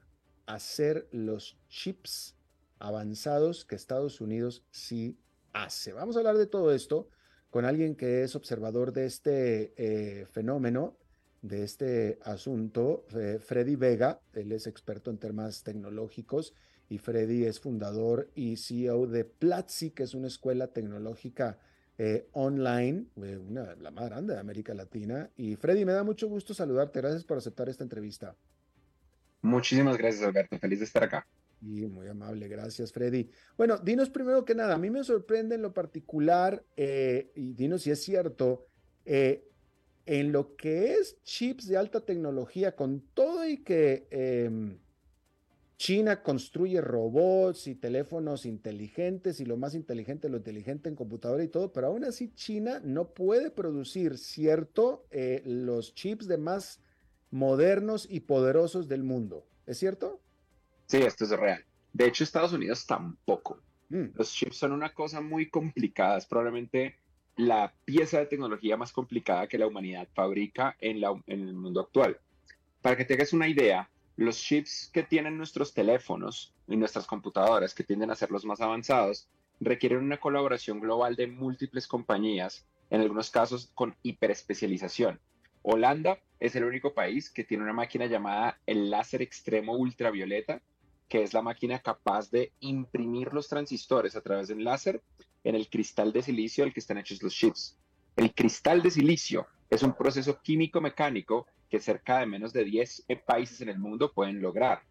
[0.46, 2.36] hacer los chips
[2.80, 5.18] avanzados que Estados Unidos sí
[5.54, 5.94] hace.
[5.94, 7.08] Vamos a hablar de todo esto
[7.50, 10.98] con alguien que es observador de este eh, fenómeno,
[11.42, 14.20] de este asunto, eh, Freddy Vega.
[14.34, 16.54] Él es experto en temas tecnológicos
[16.90, 21.60] y Freddy es fundador y CEO de Platzi, que es una escuela tecnológica
[21.98, 25.30] eh, online, una, la más grande de América Latina.
[25.38, 27.02] Y Freddy, me da mucho gusto saludarte.
[27.02, 28.36] Gracias por aceptar esta entrevista.
[29.44, 30.58] Muchísimas gracias, Alberto.
[30.58, 31.28] Feliz de estar acá.
[31.62, 33.30] Y muy amable, gracias, Freddy.
[33.58, 37.84] Bueno, dinos primero que nada, a mí me sorprende en lo particular, eh, y dinos
[37.84, 38.68] si es cierto,
[39.06, 39.46] eh,
[40.06, 44.78] en lo que es chips de alta tecnología, con todo y que em,
[45.78, 51.50] China construye robots y teléfonos inteligentes y lo más inteligente, lo inteligente en computadora y
[51.50, 55.06] todo, pero aún así China no puede producir, ¿cierto?
[55.12, 56.80] Eh, los chips de más
[57.34, 59.44] modernos y poderosos del mundo.
[59.66, 60.22] ¿Es cierto?
[60.86, 61.66] Sí, esto es real.
[61.92, 63.60] De hecho, Estados Unidos tampoco.
[63.90, 64.10] Mm.
[64.14, 66.18] Los chips son una cosa muy complicada.
[66.18, 66.96] Es probablemente
[67.36, 71.82] la pieza de tecnología más complicada que la humanidad fabrica en, la, en el mundo
[71.82, 72.20] actual.
[72.84, 77.84] Para que tengas una idea, los chips que tienen nuestros teléfonos y nuestras computadoras, que
[77.84, 79.28] tienden a ser los más avanzados,
[79.60, 85.20] requieren una colaboración global de múltiples compañías, en algunos casos con hiperespecialización.
[85.64, 90.62] Holanda es el único país que tiene una máquina llamada el láser extremo ultravioleta,
[91.08, 95.02] que es la máquina capaz de imprimir los transistores a través del láser
[95.46, 97.78] en el cristal de silicio del que están hechos los chips.
[98.18, 103.62] El cristal de silicio es un proceso químico-mecánico que cerca de menos de 10 países
[103.62, 104.82] en el mundo pueden lograr.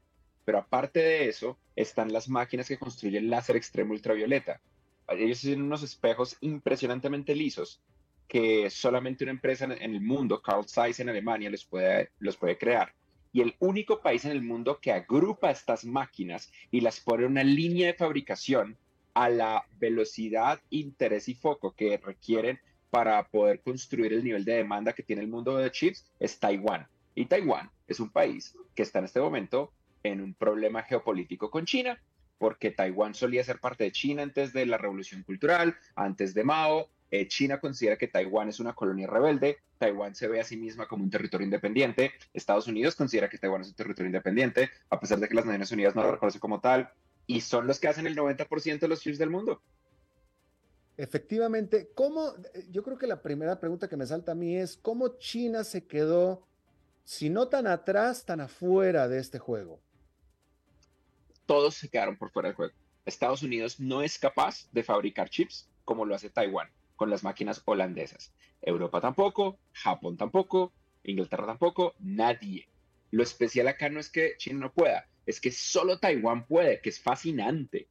[0.47, 4.61] Pero aparte de eso, están las máquinas que construyen láser extremo ultravioleta.
[5.09, 7.83] Ellos tienen unos espejos impresionantemente lisos
[8.29, 12.57] que solamente una empresa en el mundo, Carl Zeiss en Alemania, les puede, los puede
[12.57, 12.95] crear.
[13.33, 17.33] Y el único país en el mundo que agrupa estas máquinas y las pone en
[17.33, 18.77] una línea de fabricación
[19.15, 22.59] a la velocidad, interés y foco que requieren
[22.91, 26.87] para poder construir el nivel de demanda que tiene el mundo de chips es Taiwán.
[27.15, 31.65] Y Taiwán es un país que está en este momento en un problema geopolítico con
[31.65, 31.99] China,
[32.39, 36.91] porque Taiwán solía ser parte de China antes de la revolución cultural, antes de Mao.
[37.13, 40.89] Eh, China considera que Taiwán es una colonia rebelde, Taiwán se ve a sí misma
[40.89, 45.21] como un territorio independiente, Estados Unidos considera que Taiwán es un territorio independiente, a pesar
[45.21, 46.91] de que las Naciones Unidas no lo reconocen como tal,
[47.27, 49.61] y son los que hacen el 90% de los chips del mundo.
[50.97, 52.33] Efectivamente, ¿cómo?
[52.71, 55.85] Yo creo que la primera pregunta que me salta a mí es, ¿cómo China se
[55.87, 56.47] quedó,
[57.05, 59.83] si no tan atrás, tan afuera de este juego?
[61.45, 62.73] Todos se quedaron por fuera del juego.
[63.05, 66.71] Estados Unidos no es capaz de fabricar chips como lo hace Taiwán
[67.03, 68.33] con las máquinas holandesas.
[68.61, 70.73] Europa tampoco, Japón tampoco,
[71.03, 72.69] Inglaterra tampoco, nadie.
[73.11, 76.91] Lo especial acá no es que China no pueda, es que solo Taiwán puede, que
[76.91, 77.89] es fascinante.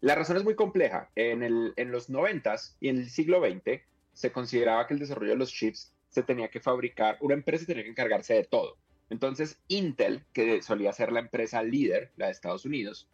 [0.00, 1.10] La razón es muy compleja.
[1.16, 3.82] En, los 90 y en el siglo XX
[4.12, 7.82] se consideraba que el desarrollo de los chips se tenía que fabricar, una empresa tenía
[7.82, 8.76] que encargarse de todo.
[9.10, 13.08] Entonces Intel, que solía ser la empresa líder, la de Estados Unidos,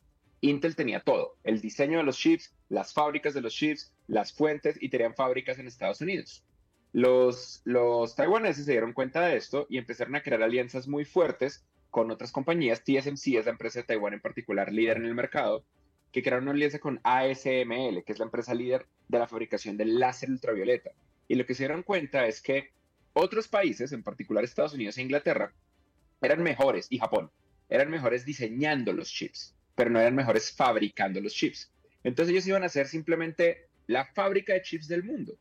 [0.44, 4.76] Intel tenía todo, el diseño de los chips, las fábricas de los chips, las fuentes
[4.82, 6.44] y tenían fábricas en Estados Unidos.
[6.92, 7.62] Los,
[8.16, 12.32] taiwaneses se dieron cuenta de esto y empezaron a crear alianzas muy fuertes con otras
[12.32, 12.82] compañías.
[12.82, 15.64] TSMC es la empresa de Taiwán en particular, líder en el mercado,
[16.10, 20.00] que crearon una alianza con ASML, que es la empresa líder de la fabricación del
[20.00, 20.90] láser ultravioleta.
[21.28, 22.72] Y lo que se dieron cuenta es que
[23.12, 25.54] otros países, en particular Estados Unidos e Inglaterra,
[26.20, 27.30] eran mejores, y Japón,
[27.68, 31.72] eran mejores diseñando los chips, pero no eran mejores fabricando los chips.
[32.04, 35.34] Entonces ellos iban a ser simplemente la fábrica de chips del mundo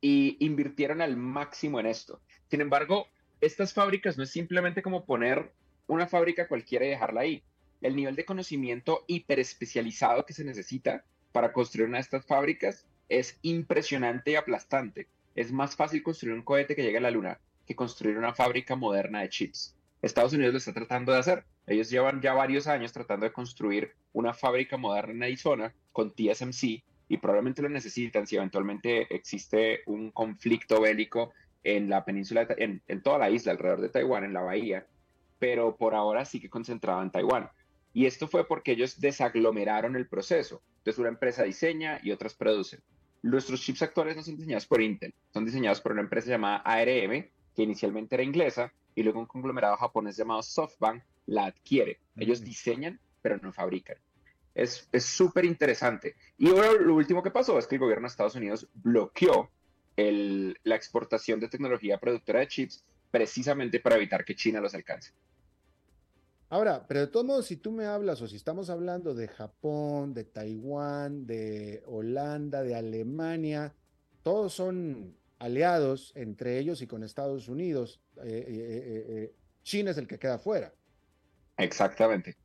[0.00, 2.20] y invirtieron al máximo en esto.
[2.50, 3.08] Sin embargo,
[3.40, 5.52] estas fábricas no es simplemente como poner
[5.86, 7.42] una fábrica cualquiera y dejarla ahí.
[7.80, 13.38] El nivel de conocimiento hiperespecializado que se necesita para construir una de estas fábricas es
[13.42, 15.06] impresionante y aplastante.
[15.34, 18.76] Es más fácil construir un cohete que llegue a la luna que construir una fábrica
[18.76, 19.75] moderna de chips.
[20.06, 21.44] Estados Unidos lo está tratando de hacer.
[21.66, 26.82] Ellos llevan ya varios años tratando de construir una fábrica moderna en Arizona con TSMC
[27.08, 31.32] y probablemente lo necesitan si eventualmente existe un conflicto bélico
[31.62, 34.86] en la península, en, toda la isla alrededor de Taiwán, en la bahía
[35.38, 37.50] pero por ahora sí que concentrado en Taiwán.
[37.92, 40.62] Y esto fue porque ellos desaglomeraron el proceso.
[40.78, 42.80] Entonces una empresa diseña y otras producen.
[43.22, 47.28] Nuestros chips actuales no son diseñados por Intel, son diseñados por una empresa llamada ARM,
[47.54, 52.00] que inicialmente era inglesa, y luego un conglomerado japonés llamado SoftBank la adquiere.
[52.16, 53.98] Ellos diseñan, pero no fabrican.
[54.54, 56.16] Es súper interesante.
[56.38, 59.50] Y ahora lo último que pasó es que el gobierno de Estados Unidos bloqueó
[59.96, 65.12] la exportación de tecnología productora de chips precisamente para evitar que China los alcance.
[66.48, 70.14] Ahora, pero de todos modos, si tú me hablas o si estamos hablando de Japón,
[70.14, 73.74] de Taiwán, de Holanda, de Alemania,
[74.22, 78.00] todos son aliados entre ellos y con Estados Unidos.
[78.18, 79.32] Eh, eh, eh,
[79.62, 80.72] China es el que queda fuera.
[81.56, 82.36] Exactamente,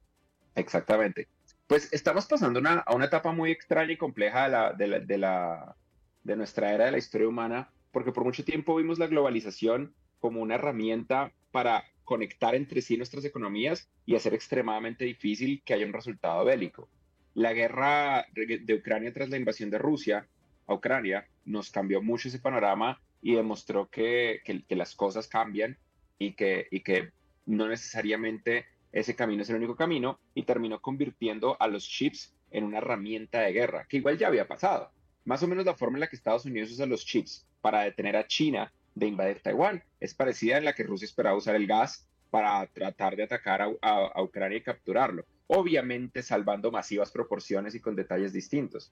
[0.55, 1.27] exactamente.
[1.67, 6.97] Pues estamos pasando a una etapa muy extraña y compleja de, nuestra era de la
[6.97, 12.81] historia humana, porque por mucho tiempo vimos la globalización como una herramienta para conectar entre
[12.81, 16.89] sí nuestras economías y hacer extremadamente difícil que haya un resultado bélico.
[17.33, 20.27] La guerra de Ucrania tras la invasión de Rusia
[20.72, 25.78] a Ucrania nos cambió mucho ese panorama y demostró que, que, las cosas cambian
[26.17, 27.11] y que, y que
[27.45, 32.63] no necesariamente ese camino es el único camino y terminó convirtiendo a los chips en
[32.63, 34.91] una herramienta de guerra, que igual ya había pasado.
[35.24, 38.17] Más o menos la forma en la que Estados Unidos usa los chips para detener
[38.17, 39.84] a China de invadir Taiwán.
[39.99, 44.22] Es parecida en la que Rusia esperaba usar el gas para tratar de atacar a,
[44.22, 45.26] Ucrania y capturarlo.
[45.47, 48.91] Obviamente salvando masivas proporciones y con detalles distintos.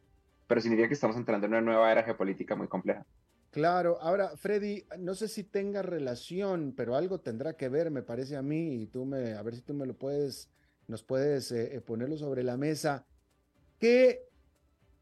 [0.49, 3.05] Pero significa que estamos entrando en una nueva era geopolítica muy compleja.
[3.51, 8.35] Claro, ahora Freddy, no sé si tenga relación, pero algo tendrá que ver, me parece
[8.35, 10.49] a mí, y tú me, a ver si tú me lo puedes,
[10.87, 13.05] nos puedes eh, eh, ponerlo sobre la mesa.
[13.79, 14.27] ¿Qué,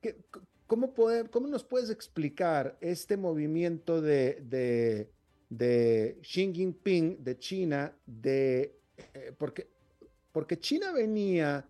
[0.01, 0.17] qué,
[0.65, 0.93] ¿Cómo,
[1.31, 5.09] ¿Cómo nos puedes explicar este movimiento de, de,
[5.49, 7.95] de Xi Jinping de China?
[8.05, 8.75] De,
[9.13, 9.69] eh, porque,
[10.33, 11.65] porque China venía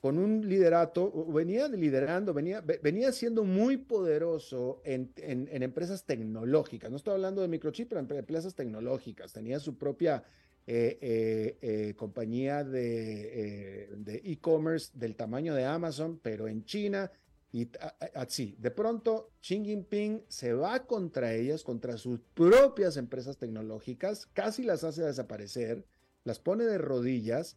[0.00, 6.90] con un liderato, venía liderando, venía, venía siendo muy poderoso en, en, empresas tecnológicas.
[6.90, 9.32] No estoy hablando de microchip, pero en empresas tecnológicas.
[9.32, 10.22] Tenía su propia
[10.66, 17.10] eh, eh, compañía de e-commerce del tamaño de Amazon, pero en China
[17.50, 17.70] Y
[18.14, 24.62] así, de pronto Xi Jinping se va contra ellas, contra sus propias empresas tecnológicas, casi
[24.62, 25.86] las hace desaparecer,
[26.24, 27.56] las pone de rodillas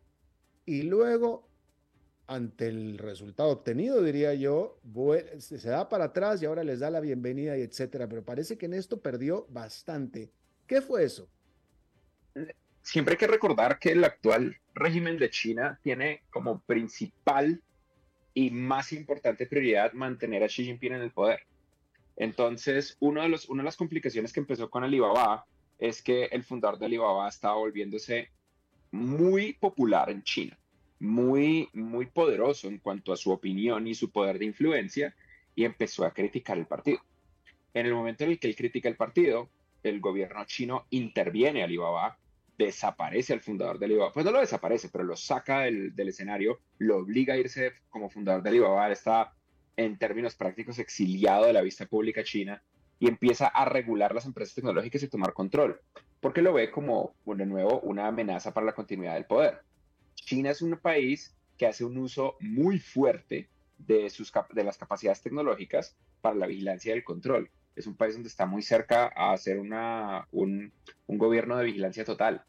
[0.66, 1.51] y luego,
[2.32, 4.80] ante el resultado obtenido, diría yo,
[5.38, 8.08] se da para atrás y ahora les da la bienvenida y etcétera.
[8.08, 10.32] Pero parece que en esto perdió bastante.
[10.66, 11.28] ¿Qué fue eso?
[12.82, 17.62] Siempre hay que recordar que el actual régimen de China tiene como principal
[18.34, 21.42] y más importante prioridad mantener a Xi Jinping en el poder.
[22.16, 25.46] Entonces, uno de los, una de las complicaciones que empezó con Alibaba
[25.78, 28.30] es que el fundador de Alibaba estaba volviéndose
[28.92, 30.58] muy popular en China,
[31.02, 35.16] muy, muy poderoso en cuanto a su opinión y su poder de influencia,
[35.56, 37.00] y empezó a criticar el partido.
[37.74, 39.50] En el momento en el que él critica el partido,
[39.84, 42.18] el gobierno chino interviene a Alibaba
[42.58, 44.14] desaparece al fundador de Alibaba.
[44.14, 48.44] Pues no lo desaparece, pero lo saca del, escenario, lo obliga a irse como fundador
[48.44, 48.92] de Alibaba.
[48.92, 49.34] está,
[49.78, 52.62] en términos prácticos, exiliado de la vista pública china
[53.00, 55.82] y empieza a regular las empresas tecnológicas y tomar control,
[56.20, 59.62] porque lo ve como, de nuevo, una amenaza para la continuidad del poder.
[60.26, 65.22] China es un país que hace un uso muy fuerte de, sus, de las capacidades
[65.22, 67.50] tecnológicas para la vigilancia y el control.
[67.76, 70.72] Es un país donde está muy cerca a hacer una, un,
[71.08, 72.44] un gobierno de vigilancia total.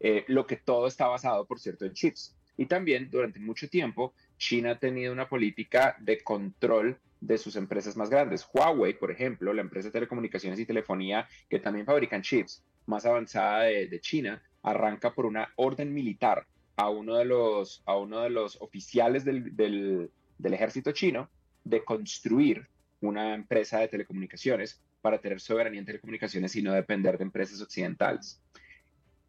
[0.00, 2.36] Eh, lo que todo está basado, por cierto, en chips.
[2.56, 7.96] Y también durante mucho tiempo, China ha tenido una política de control de sus empresas
[7.96, 8.48] más grandes.
[8.52, 13.64] Huawei, por ejemplo, la empresa de telecomunicaciones y telefonía que también fabrican chips más avanzada
[13.64, 16.46] de, China, arranca por una orden militar
[16.78, 20.10] a uno de los, a uno de los oficiales del, del,
[20.54, 21.28] ejército chino
[21.64, 22.66] de construir
[23.00, 28.40] una empresa de telecomunicaciones para tener soberanía en telecomunicaciones y no depender de empresas occidentales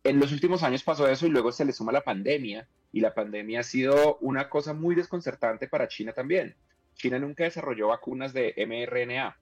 [0.04, 3.14] en los últimos años pasó eso y luego se le suma la pandemia y la
[3.14, 6.56] pandemia ha sido una cosa muy desconcertante para China también.
[6.96, 9.38] China nunca desarrolló vacunas de mRNA,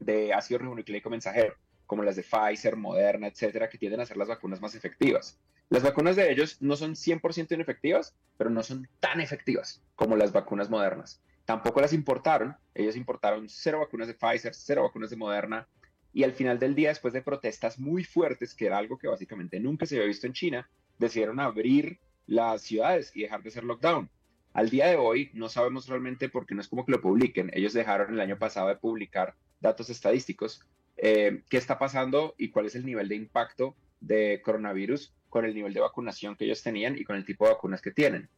[0.00, 1.54] de ácido ribonucleico mensajero,
[1.86, 5.38] como las de Pfizer, Moderna, etcétera, que tienden a ser las vacunas más efectivas.
[5.70, 10.32] Las vacunas de ellos no son 100% inefectivas, pero no son tan efectivas como las
[10.32, 11.20] vacunas modernas.
[11.44, 12.56] Tampoco las importaron.
[12.74, 15.68] Ellos importaron cero vacunas de Pfizer, cero vacunas de Moderna,
[16.14, 19.58] y al final del día, después de protestas muy fuertes, que era algo que básicamente
[19.58, 24.08] nunca se había visto en China, decidieron abrir las ciudades y dejar de hacer lockdown.
[24.52, 27.50] Al día de hoy no sabemos realmente porque no es como que lo publiquen.
[27.52, 30.62] Ellos dejaron el año pasado de publicar datos estadísticos.
[31.06, 35.54] Eh, ¿Qué está pasando y cuál es el nivel de impacto de coronavirus con el
[35.54, 38.30] nivel de vacunación que ellos tenían y con el tipo de vacunas que tienen?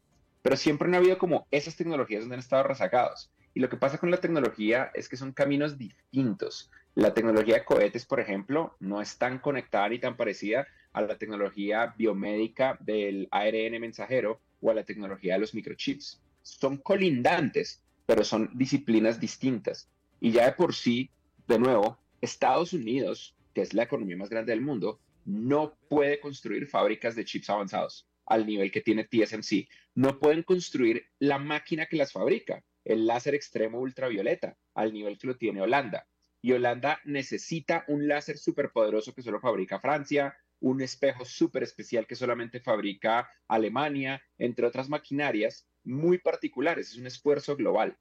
[0.43, 3.31] Pero siempre han habido como esas tecnologías donde han estado rezagados.
[3.55, 6.73] Y lo que pasa con la tecnología es que son caminos distintos.
[6.97, 11.19] La tecnología de cohetes, por ejemplo, no es tan conectada ni tan parecida a la
[11.19, 16.21] tecnología biomédica del ARN mensajero o a la tecnología de los microchips.
[16.43, 19.89] Son colindantes, pero son disciplinas distintas.
[20.21, 21.11] Y ya de por sí,
[21.47, 26.67] de nuevo, Estados Unidos, que es la economía más grande del mundo, no puede construir
[26.67, 29.69] fábricas de chips avanzados al nivel que tiene TSMC.
[29.95, 35.27] No pueden construir la máquina que las fabrica, el láser extremo ultravioleta, al nivel que
[35.27, 36.07] lo tiene Holanda
[36.47, 42.07] y Holanda necesita un láser súper poderoso que solo fabrica Francia, un espejo súper especial
[42.07, 46.93] que solamente fabrica Alemania, entre otras maquinarias muy particulares.
[46.93, 47.97] Es un esfuerzo global.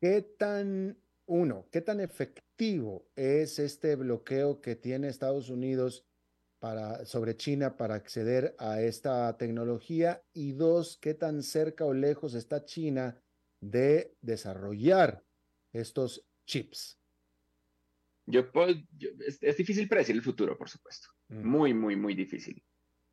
[0.00, 0.98] ¿Qué tan,
[1.30, 6.04] uno, qué tan efectivo es este bloqueo que tiene Estados Unidos
[6.58, 10.24] para, sobre China para acceder a esta tecnología?
[10.34, 13.16] Y dos, ¿qué tan cerca o lejos está China
[13.60, 15.22] de desarrollar
[15.72, 16.98] estos chips?
[18.26, 18.74] Yo, puedo,
[19.20, 21.10] es, difícil predecir el futuro, por supuesto.
[21.28, 21.48] Mm.
[21.48, 22.60] Muy, muy, muy difícil.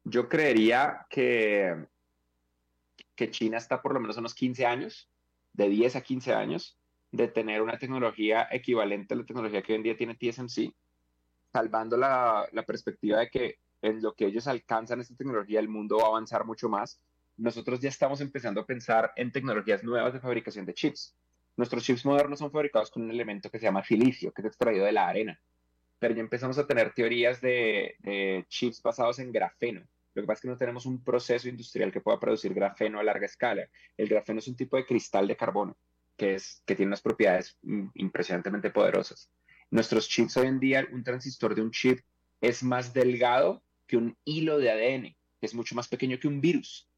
[0.03, 1.85] Yo creería que,
[3.15, 5.07] que China está por lo menos unos 15 años,
[5.53, 6.79] de 10 a 15 años,
[7.11, 10.73] de tener una tecnología equivalente a la tecnología que hoy en día tiene TSMC,
[11.51, 15.97] salvando la, la perspectiva de que en lo que ellos alcanzan esta tecnología, el mundo
[15.97, 16.99] va a avanzar mucho más.
[17.37, 21.15] Nosotros ya estamos empezando a pensar en tecnologías nuevas de fabricación de chips.
[21.55, 24.85] Nuestros chips modernos son fabricados con un elemento que se llama silicio, que es extraído
[24.85, 25.39] de la arena.
[25.99, 29.81] Pero ya empezamos a tener teorías de, chips basados en grafeno.
[30.13, 33.03] Lo que pasa es que no tenemos un proceso industrial que pueda producir grafeno a
[33.03, 33.67] larga escala.
[33.95, 35.77] El grafeno es un tipo de cristal de carbono
[36.17, 37.57] que, es, tiene unas propiedades
[37.95, 39.31] impresionantemente poderosas.
[39.69, 41.99] Nuestros chips hoy en día, un transistor de un chip
[42.41, 46.89] es más delgado que un hilo de ADN, es mucho más pequeño que un virus.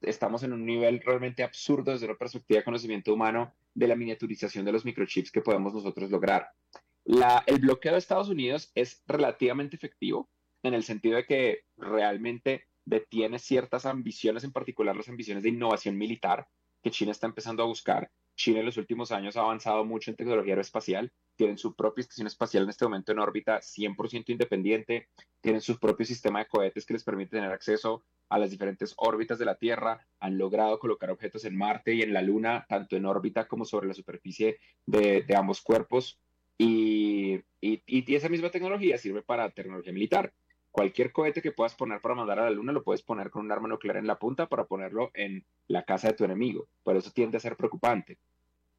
[0.00, 4.64] Estamos en un nivel realmente absurdo desde la perspectiva de conocimiento humano de la miniaturización
[4.64, 6.48] de los microchips que podemos nosotros lograr.
[7.46, 10.28] el bloqueo de Estados Unidos es relativamente efectivo
[10.62, 15.96] en el sentido de que realmente detiene ciertas ambiciones, en particular las ambiciones de innovación
[15.96, 16.46] militar
[16.82, 20.16] que China está empezando a buscar, China en los últimos años ha avanzado mucho en
[20.16, 25.08] tecnología aeroespacial, tienen su propia estación espacial en este momento en órbita 100% independiente,
[25.40, 29.38] tienen su propio sistema de cohetes que les permite tener acceso a las diferentes órbitas
[29.38, 33.04] de la Tierra, han logrado colocar objetos en Marte y en la Luna, tanto en
[33.04, 36.20] órbita como sobre la superficie de, ambos cuerpos.
[36.56, 40.32] Y, y, esa misma tecnología sirve para tecnología militar.
[40.70, 43.52] Cualquier cohete que puedas poner para mandar a la Luna lo puedes poner con un
[43.52, 46.68] arma nuclear en la punta para ponerlo en la casa de tu enemigo.
[46.84, 48.18] Por eso tiende a ser preocupante.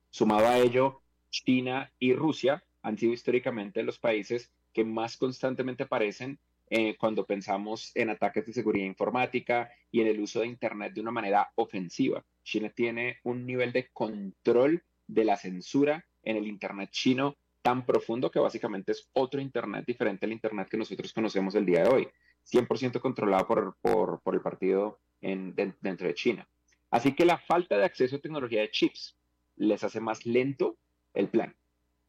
[0.09, 6.39] Sumado a ello, China y Rusia han sido históricamente los países que más constantemente aparecen
[6.69, 11.01] eh, cuando pensamos en ataques de seguridad informática y en el uso de Internet de
[11.01, 12.23] una manera ofensiva.
[12.43, 18.31] China tiene un nivel de control de la censura en el Internet chino tan profundo
[18.31, 22.07] que básicamente es otro Internet diferente al Internet que nosotros conocemos el día de hoy,
[22.49, 26.47] 100% controlado por, por, por, el partido en, dentro de China.
[26.89, 29.15] Así que la falta de acceso a tecnología de chips
[29.57, 30.77] les hace más lento
[31.13, 31.55] el plan.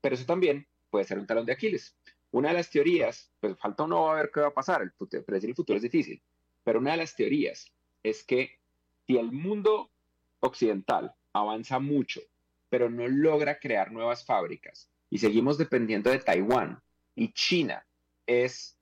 [0.01, 1.95] Pero eso también puede ser un talón de Aquiles.
[2.31, 5.23] Una de las teorías, pues falta uno a ver qué va a pasar, el futuro,
[5.23, 6.21] predecir el futuro es difícil,
[6.65, 7.71] pero una de las teorías
[8.03, 8.59] es que
[9.07, 9.91] si el mundo
[10.41, 12.23] occidental avanza mucho,
[12.71, 16.83] pero no logra crear nuevas fábricas y seguimos dependiendo de Taiwán
[17.15, 17.87] y China,
[18.27, 18.79] es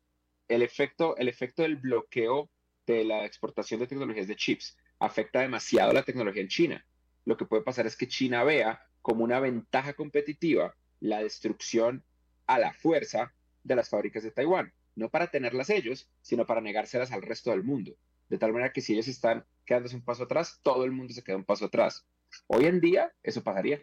[0.46, 2.48] el efecto, el efecto del bloqueo
[2.86, 6.86] de la exportación de tecnologías de chips afecta demasiado la tecnología en China.
[7.24, 12.04] Lo que puede pasar es que China vea como una ventaja competitiva la destrucción
[12.46, 17.10] a la fuerza de las fábricas de Taiwán, no para tenerlas ellos, sino para negárselas
[17.10, 17.96] al resto del mundo.
[18.28, 21.24] De tal manera que si ellos están quedándose un paso atrás, todo el mundo se
[21.24, 22.06] queda un paso atrás.
[22.46, 23.82] Hoy en día eso pasaría.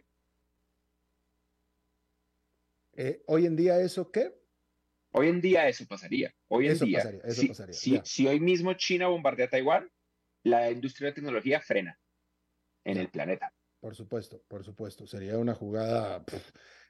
[2.97, 4.33] Eh, ¿Hoy en día eso qué?
[5.11, 6.35] Hoy en día eso pasaría.
[6.49, 7.03] Hoy en día,
[8.03, 9.89] si, hoy mismo China bombardea Taiwán,
[10.43, 11.97] la industria de tecnología frena
[12.83, 13.53] en el planeta.
[13.79, 15.07] Por supuesto, por supuesto.
[15.07, 16.25] Sería una jugada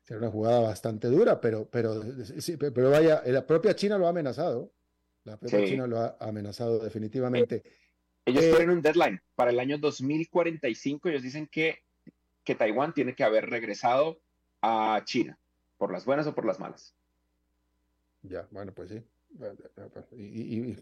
[0.08, 2.02] Será una jugada bastante dura, pero, pero,
[2.74, 4.72] pero vaya, la propia China lo ha amenazado.
[5.26, 7.62] La propia China lo ha amenazado definitivamente.
[8.24, 11.10] Ellos eh, tienen un deadline para el año 2045.
[11.10, 11.80] Ellos dicen que,
[12.46, 14.22] que Taiwán tiene que haber regresado
[14.62, 15.38] a China,
[15.78, 16.96] por las buenas o por las malas.
[18.24, 19.04] Ya, bueno, pues sí.
[20.12, 20.76] Y,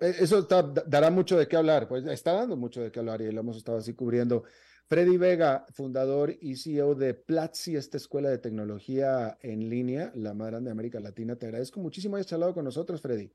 [0.00, 0.42] eso
[0.86, 3.56] dará mucho de qué hablar, pues está dando mucho de qué hablar y lo hemos
[3.56, 4.44] estado así cubriendo
[4.86, 10.48] Freddy Vega, fundador y CEO de Platzi, esta escuela de tecnología en línea, la más
[10.48, 11.36] grande de América Latina.
[11.36, 13.32] Te agradezco muchísimo hayas charlado con nosotros, Freddy.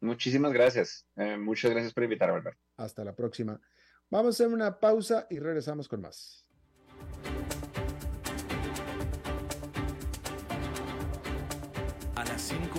[0.00, 1.06] Muchísimas gracias.
[1.16, 2.60] Eh, muchas gracias por invitarme, Alberto.
[2.78, 3.60] Hasta la próxima.
[4.08, 6.47] Vamos a hacer una pausa y regresamos con más.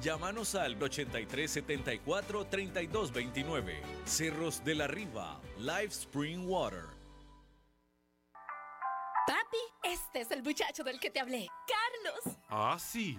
[0.00, 3.82] Llámanos al 8374 3229.
[4.06, 6.84] Cerros de la Riva, Live Spring Water.
[9.26, 12.38] Papi, este es el muchacho del que te hablé, Carlos.
[12.48, 13.18] Ah, sí.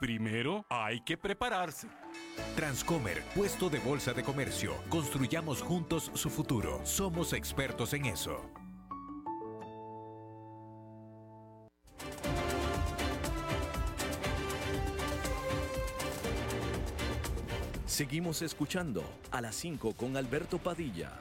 [0.00, 1.88] primero hay que prepararse.
[2.54, 4.74] Transcomer, puesto de bolsa de comercio.
[4.88, 6.80] Construyamos juntos su futuro.
[6.84, 8.50] Somos expertos en eso.
[17.86, 21.18] Seguimos escuchando a las 5 con Alberto Padilla.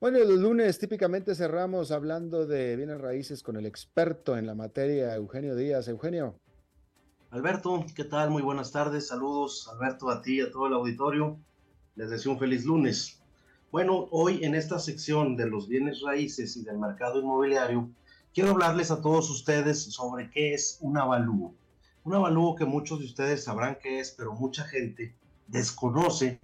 [0.00, 5.14] Bueno, los lunes típicamente cerramos hablando de bienes raíces con el experto en la materia,
[5.14, 5.88] Eugenio Díaz.
[5.88, 6.40] Eugenio.
[7.28, 8.30] Alberto, ¿qué tal?
[8.30, 9.08] Muy buenas tardes.
[9.08, 11.38] Saludos, Alberto, a ti y a todo el auditorio.
[11.96, 13.20] Les deseo un feliz lunes.
[13.70, 17.90] Bueno, hoy en esta sección de los bienes raíces y del mercado inmobiliario,
[18.32, 21.54] quiero hablarles a todos ustedes sobre qué es un avalúo.
[22.04, 25.14] Un avalúo que muchos de ustedes sabrán qué es, pero mucha gente
[25.46, 26.40] desconoce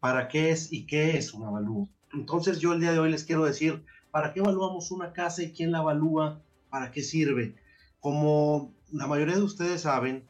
[0.00, 3.24] para qué es y qué es un avalúo Entonces yo el día de hoy les
[3.24, 6.40] quiero decir, ¿para qué evaluamos una casa y quién la evalúa?
[6.70, 7.56] ¿Para qué sirve?
[8.00, 10.26] Como la mayoría de ustedes saben,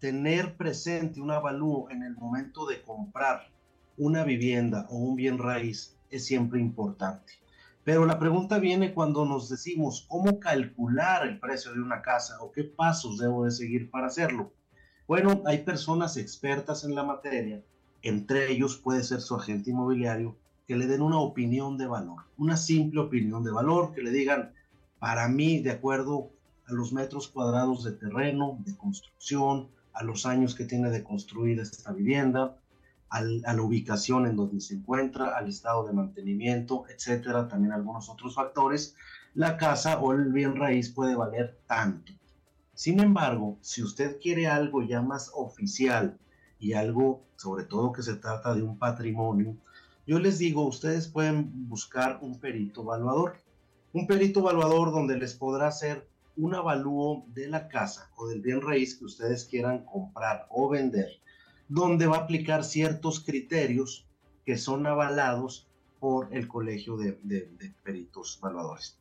[0.00, 3.48] tener presente un avalúo en el momento de comprar
[3.96, 7.34] una vivienda o un bien raíz es siempre importante.
[7.84, 12.50] Pero la pregunta viene cuando nos decimos cómo calcular el precio de una casa o
[12.50, 14.52] qué pasos debo de seguir para hacerlo.
[15.06, 17.62] Bueno, hay personas expertas en la materia,
[18.02, 20.36] entre ellos puede ser su agente inmobiliario,
[20.70, 24.52] que le den una opinión de valor, una simple opinión de valor, que le digan,
[25.00, 26.30] para mí, de acuerdo
[26.64, 31.58] a los metros cuadrados de terreno, de construcción, a los años que tiene de construir
[31.58, 32.56] esta vivienda,
[33.08, 38.36] a la ubicación en donde se encuentra, al estado de mantenimiento, etcétera, también algunos otros
[38.36, 38.94] factores,
[39.34, 42.12] la casa o el bien raíz puede valer tanto.
[42.74, 46.16] Sin embargo, si usted quiere algo ya más oficial
[46.60, 49.56] y algo, sobre todo que se trata de un patrimonio,
[50.10, 53.36] yo les digo, ustedes pueden buscar un perito evaluador.
[53.92, 56.04] Un perito evaluador donde les podrá hacer
[56.36, 61.20] un avalúo de la casa o del bien raíz que ustedes quieran comprar o vender
[61.68, 64.04] donde va a aplicar ciertos criterios
[64.44, 65.68] que son avalados
[66.00, 67.12] por el Colegio de,
[67.84, 68.98] Peritos Evaluadores.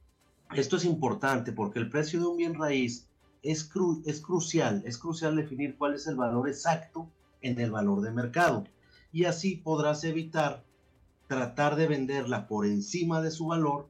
[0.54, 3.08] Esto es importante porque el precio de un bien raíz
[3.42, 3.68] es,
[4.06, 7.10] es crucial, es crucial definir cuál es el valor exacto
[7.42, 8.66] en el valor de mercado.
[9.12, 10.69] Y así podrás evitar
[11.30, 13.88] tratar de venderla por encima de su valor,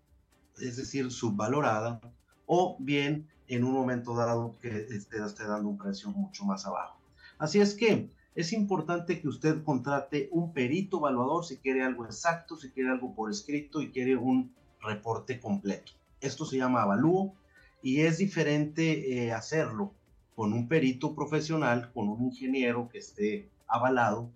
[0.62, 2.02] es decir, subvalorada,
[2.46, 7.00] o bien en un momento dado que esté, esté dando un precio mucho más abajo.
[7.38, 12.58] Así es que es importante que usted contrate un perito evaluador si quiere algo exacto,
[12.58, 15.94] si quiere algo por escrito y quiere un reporte completo.
[16.20, 17.36] Esto se llama avalúo
[17.82, 19.94] y es diferente eh, hacerlo
[20.36, 24.30] con un perito profesional, con un ingeniero que esté avalado,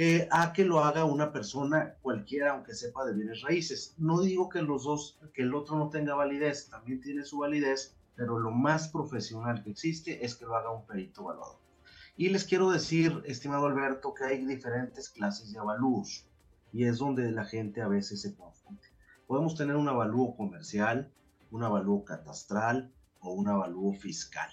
[0.00, 3.96] eh, a que lo haga una persona cualquiera, aunque sepa de bienes raíces.
[3.98, 7.96] No digo que los dos, que el otro no tenga validez, también tiene su validez,
[8.14, 11.58] pero lo más profesional que existe es que lo haga un perito evaluador.
[12.16, 16.28] Y les quiero decir, estimado Alberto, que hay diferentes clases de avalúos
[16.72, 18.86] y es donde la gente a veces se confunde.
[19.26, 21.12] Podemos tener un avalúo comercial,
[21.50, 24.50] un avalúo catastral o un avalúo fiscal.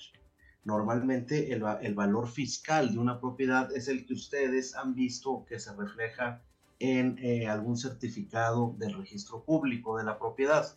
[0.66, 5.72] Normalmente el, valor fiscal de una propiedad es el que ustedes han visto que se
[5.76, 6.42] refleja
[6.80, 10.76] en eh, algún certificado del registro público de la propiedad.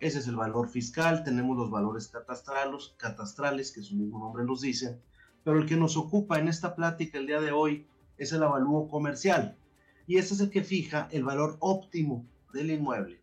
[0.00, 1.22] Ese es el valor fiscal.
[1.22, 5.00] Tenemos los valores catastrales, catastrales que su mismo nombre los dice,
[5.44, 7.86] pero el que nos ocupa en esta plática el día de hoy
[8.18, 9.56] es el avalúo comercial.
[10.08, 13.19] Y ese es el que fija el valor óptimo del inmueble,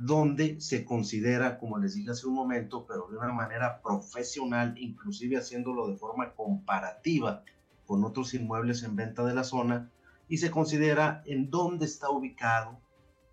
[0.00, 5.36] donde se considera, como les dije hace un momento, pero de una manera profesional, inclusive
[5.36, 7.44] haciéndolo de forma comparativa
[7.84, 9.90] con otros inmuebles en venta de la zona,
[10.26, 12.80] y se considera en dónde está ubicado,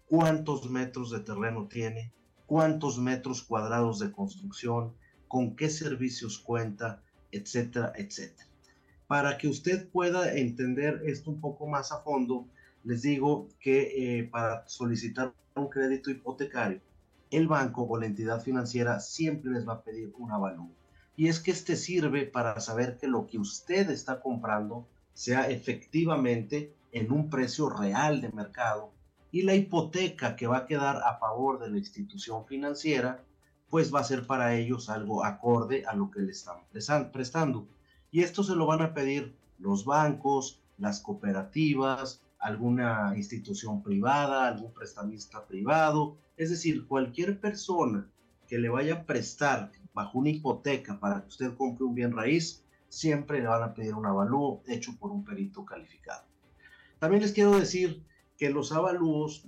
[0.09, 2.11] cuántos metros de terreno tiene,
[2.45, 4.93] cuántos metros cuadrados de construcción,
[5.29, 7.01] con qué servicios cuenta,
[7.31, 8.49] etcétera, etcétera.
[9.07, 12.45] Para que usted pueda entender esto un poco más a fondo,
[12.87, 16.79] les digo que eh, para solicitar un crédito hipotecario,
[17.31, 20.71] el banco o la entidad financiera siempre les va a pedir un avalúo.
[21.17, 26.73] Y es que este sirve para saber que lo que usted está comprando sea efectivamente
[26.93, 28.93] en un precio real de mercado
[29.33, 33.21] y la hipoteca que va a quedar a favor de la institución financiera
[33.69, 37.67] pues va a ser para ellos algo acorde a lo que le están prestando.
[38.11, 44.73] Y esto se lo van a pedir los bancos, las cooperativas, alguna institución privada, algún
[44.73, 48.09] prestamista privado, es decir, cualquier persona
[48.47, 52.63] que le vaya a prestar bajo una hipoteca para que usted compre un bien raíz,
[52.89, 56.25] siempre le van a pedir un avalúo hecho por un perito calificado.
[56.99, 58.03] También les quiero decir
[58.37, 59.47] que los avalúos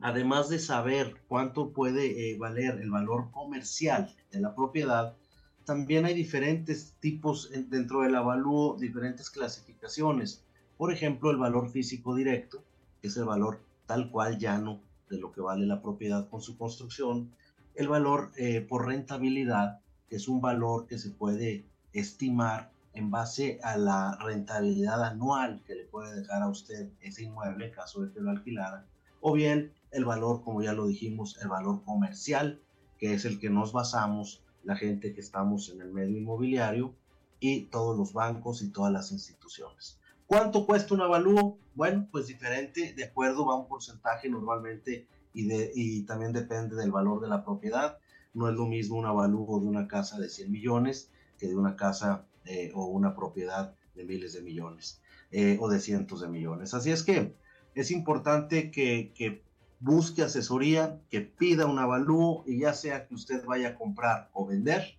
[0.00, 5.16] además de saber cuánto puede eh, valer el valor comercial de la propiedad,
[5.64, 10.44] también hay diferentes tipos dentro del avalúo, diferentes clasificaciones.
[10.76, 12.62] Por ejemplo, el valor físico directo,
[13.00, 16.58] que es el valor tal cual llano de lo que vale la propiedad con su
[16.58, 17.30] construcción.
[17.74, 23.58] El valor eh, por rentabilidad, que es un valor que se puede estimar en base
[23.62, 28.12] a la rentabilidad anual que le puede dejar a usted ese inmueble en caso de
[28.12, 28.86] que lo alquilara.
[29.20, 32.60] O bien el valor, como ya lo dijimos, el valor comercial,
[32.98, 36.94] que es el que nos basamos la gente que estamos en el medio inmobiliario
[37.40, 39.98] y todos los bancos y todas las instituciones.
[40.26, 41.58] ¿Cuánto cuesta un avalúo?
[41.74, 47.28] Bueno, pues diferente, de acuerdo, va un porcentaje normalmente y, también depende del valor de
[47.28, 47.98] la propiedad.
[48.34, 51.76] No es lo mismo un avalúo de una casa de 100 millones que de una
[51.76, 55.00] casa eh, o una propiedad de miles de millones
[55.30, 56.74] eh, o de cientos de millones.
[56.74, 57.36] Así es que
[57.74, 59.42] es importante que, que
[59.78, 64.46] busque asesoría, que pida un avalúo y ya sea que usted vaya a comprar o
[64.46, 64.96] vender,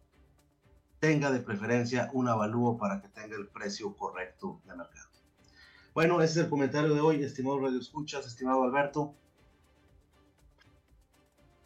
[0.99, 5.06] tenga de preferencia un avalúo para que tenga el precio correcto de mercado.
[5.97, 9.15] Bueno, ese es el comentario de hoy, estimado Radio Escuchas, estimado Alberto.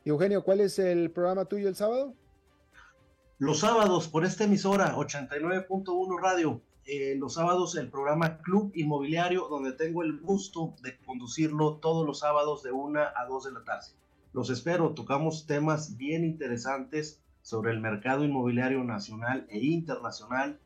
[0.06, 2.14] Eugenio, ¿cuál es el programa tuyo el sábado?
[3.40, 6.62] Los sábados por esta emisora 89.1 Radio.
[6.86, 12.20] Eh, los sábados el programa Club Inmobiliario, donde tengo el gusto de conducirlo todos los
[12.20, 13.88] sábados de 1 a 2 de la tarde.
[14.32, 20.58] Los espero, tocamos temas bien interesantes sobre el mercado inmobiliario nacional e internacional,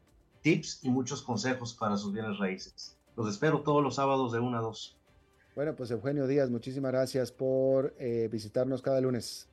[0.42, 2.95] tips y muchos consejos para sus bienes raíces.
[3.16, 4.98] Los espero todos los sábados de 1 a 2.
[5.56, 9.48] Bueno, pues Eugenio Díaz, muchísimas gracias por eh, visitarnos cada lunes.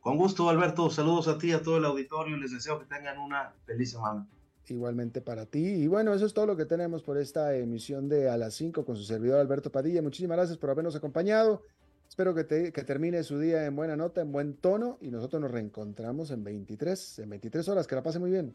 [0.00, 0.90] Con gusto, Alberto.
[0.90, 2.36] Saludos a ti, a todo el auditorio.
[2.36, 4.26] Les deseo que tengan una feliz semana.
[4.68, 5.64] Igualmente para ti.
[5.64, 8.84] Y bueno, eso es todo lo que tenemos por esta emisión de A las 5
[8.84, 10.02] con su servidor Alberto Padilla.
[10.02, 11.62] Muchísimas gracias por habernos acompañado.
[12.08, 15.50] Espero que, que, termine su día en buena nota, en buen tono y nosotros nos
[15.50, 17.86] reencontramos en 23, en 23 horas.
[17.86, 18.54] Que la pase muy bien.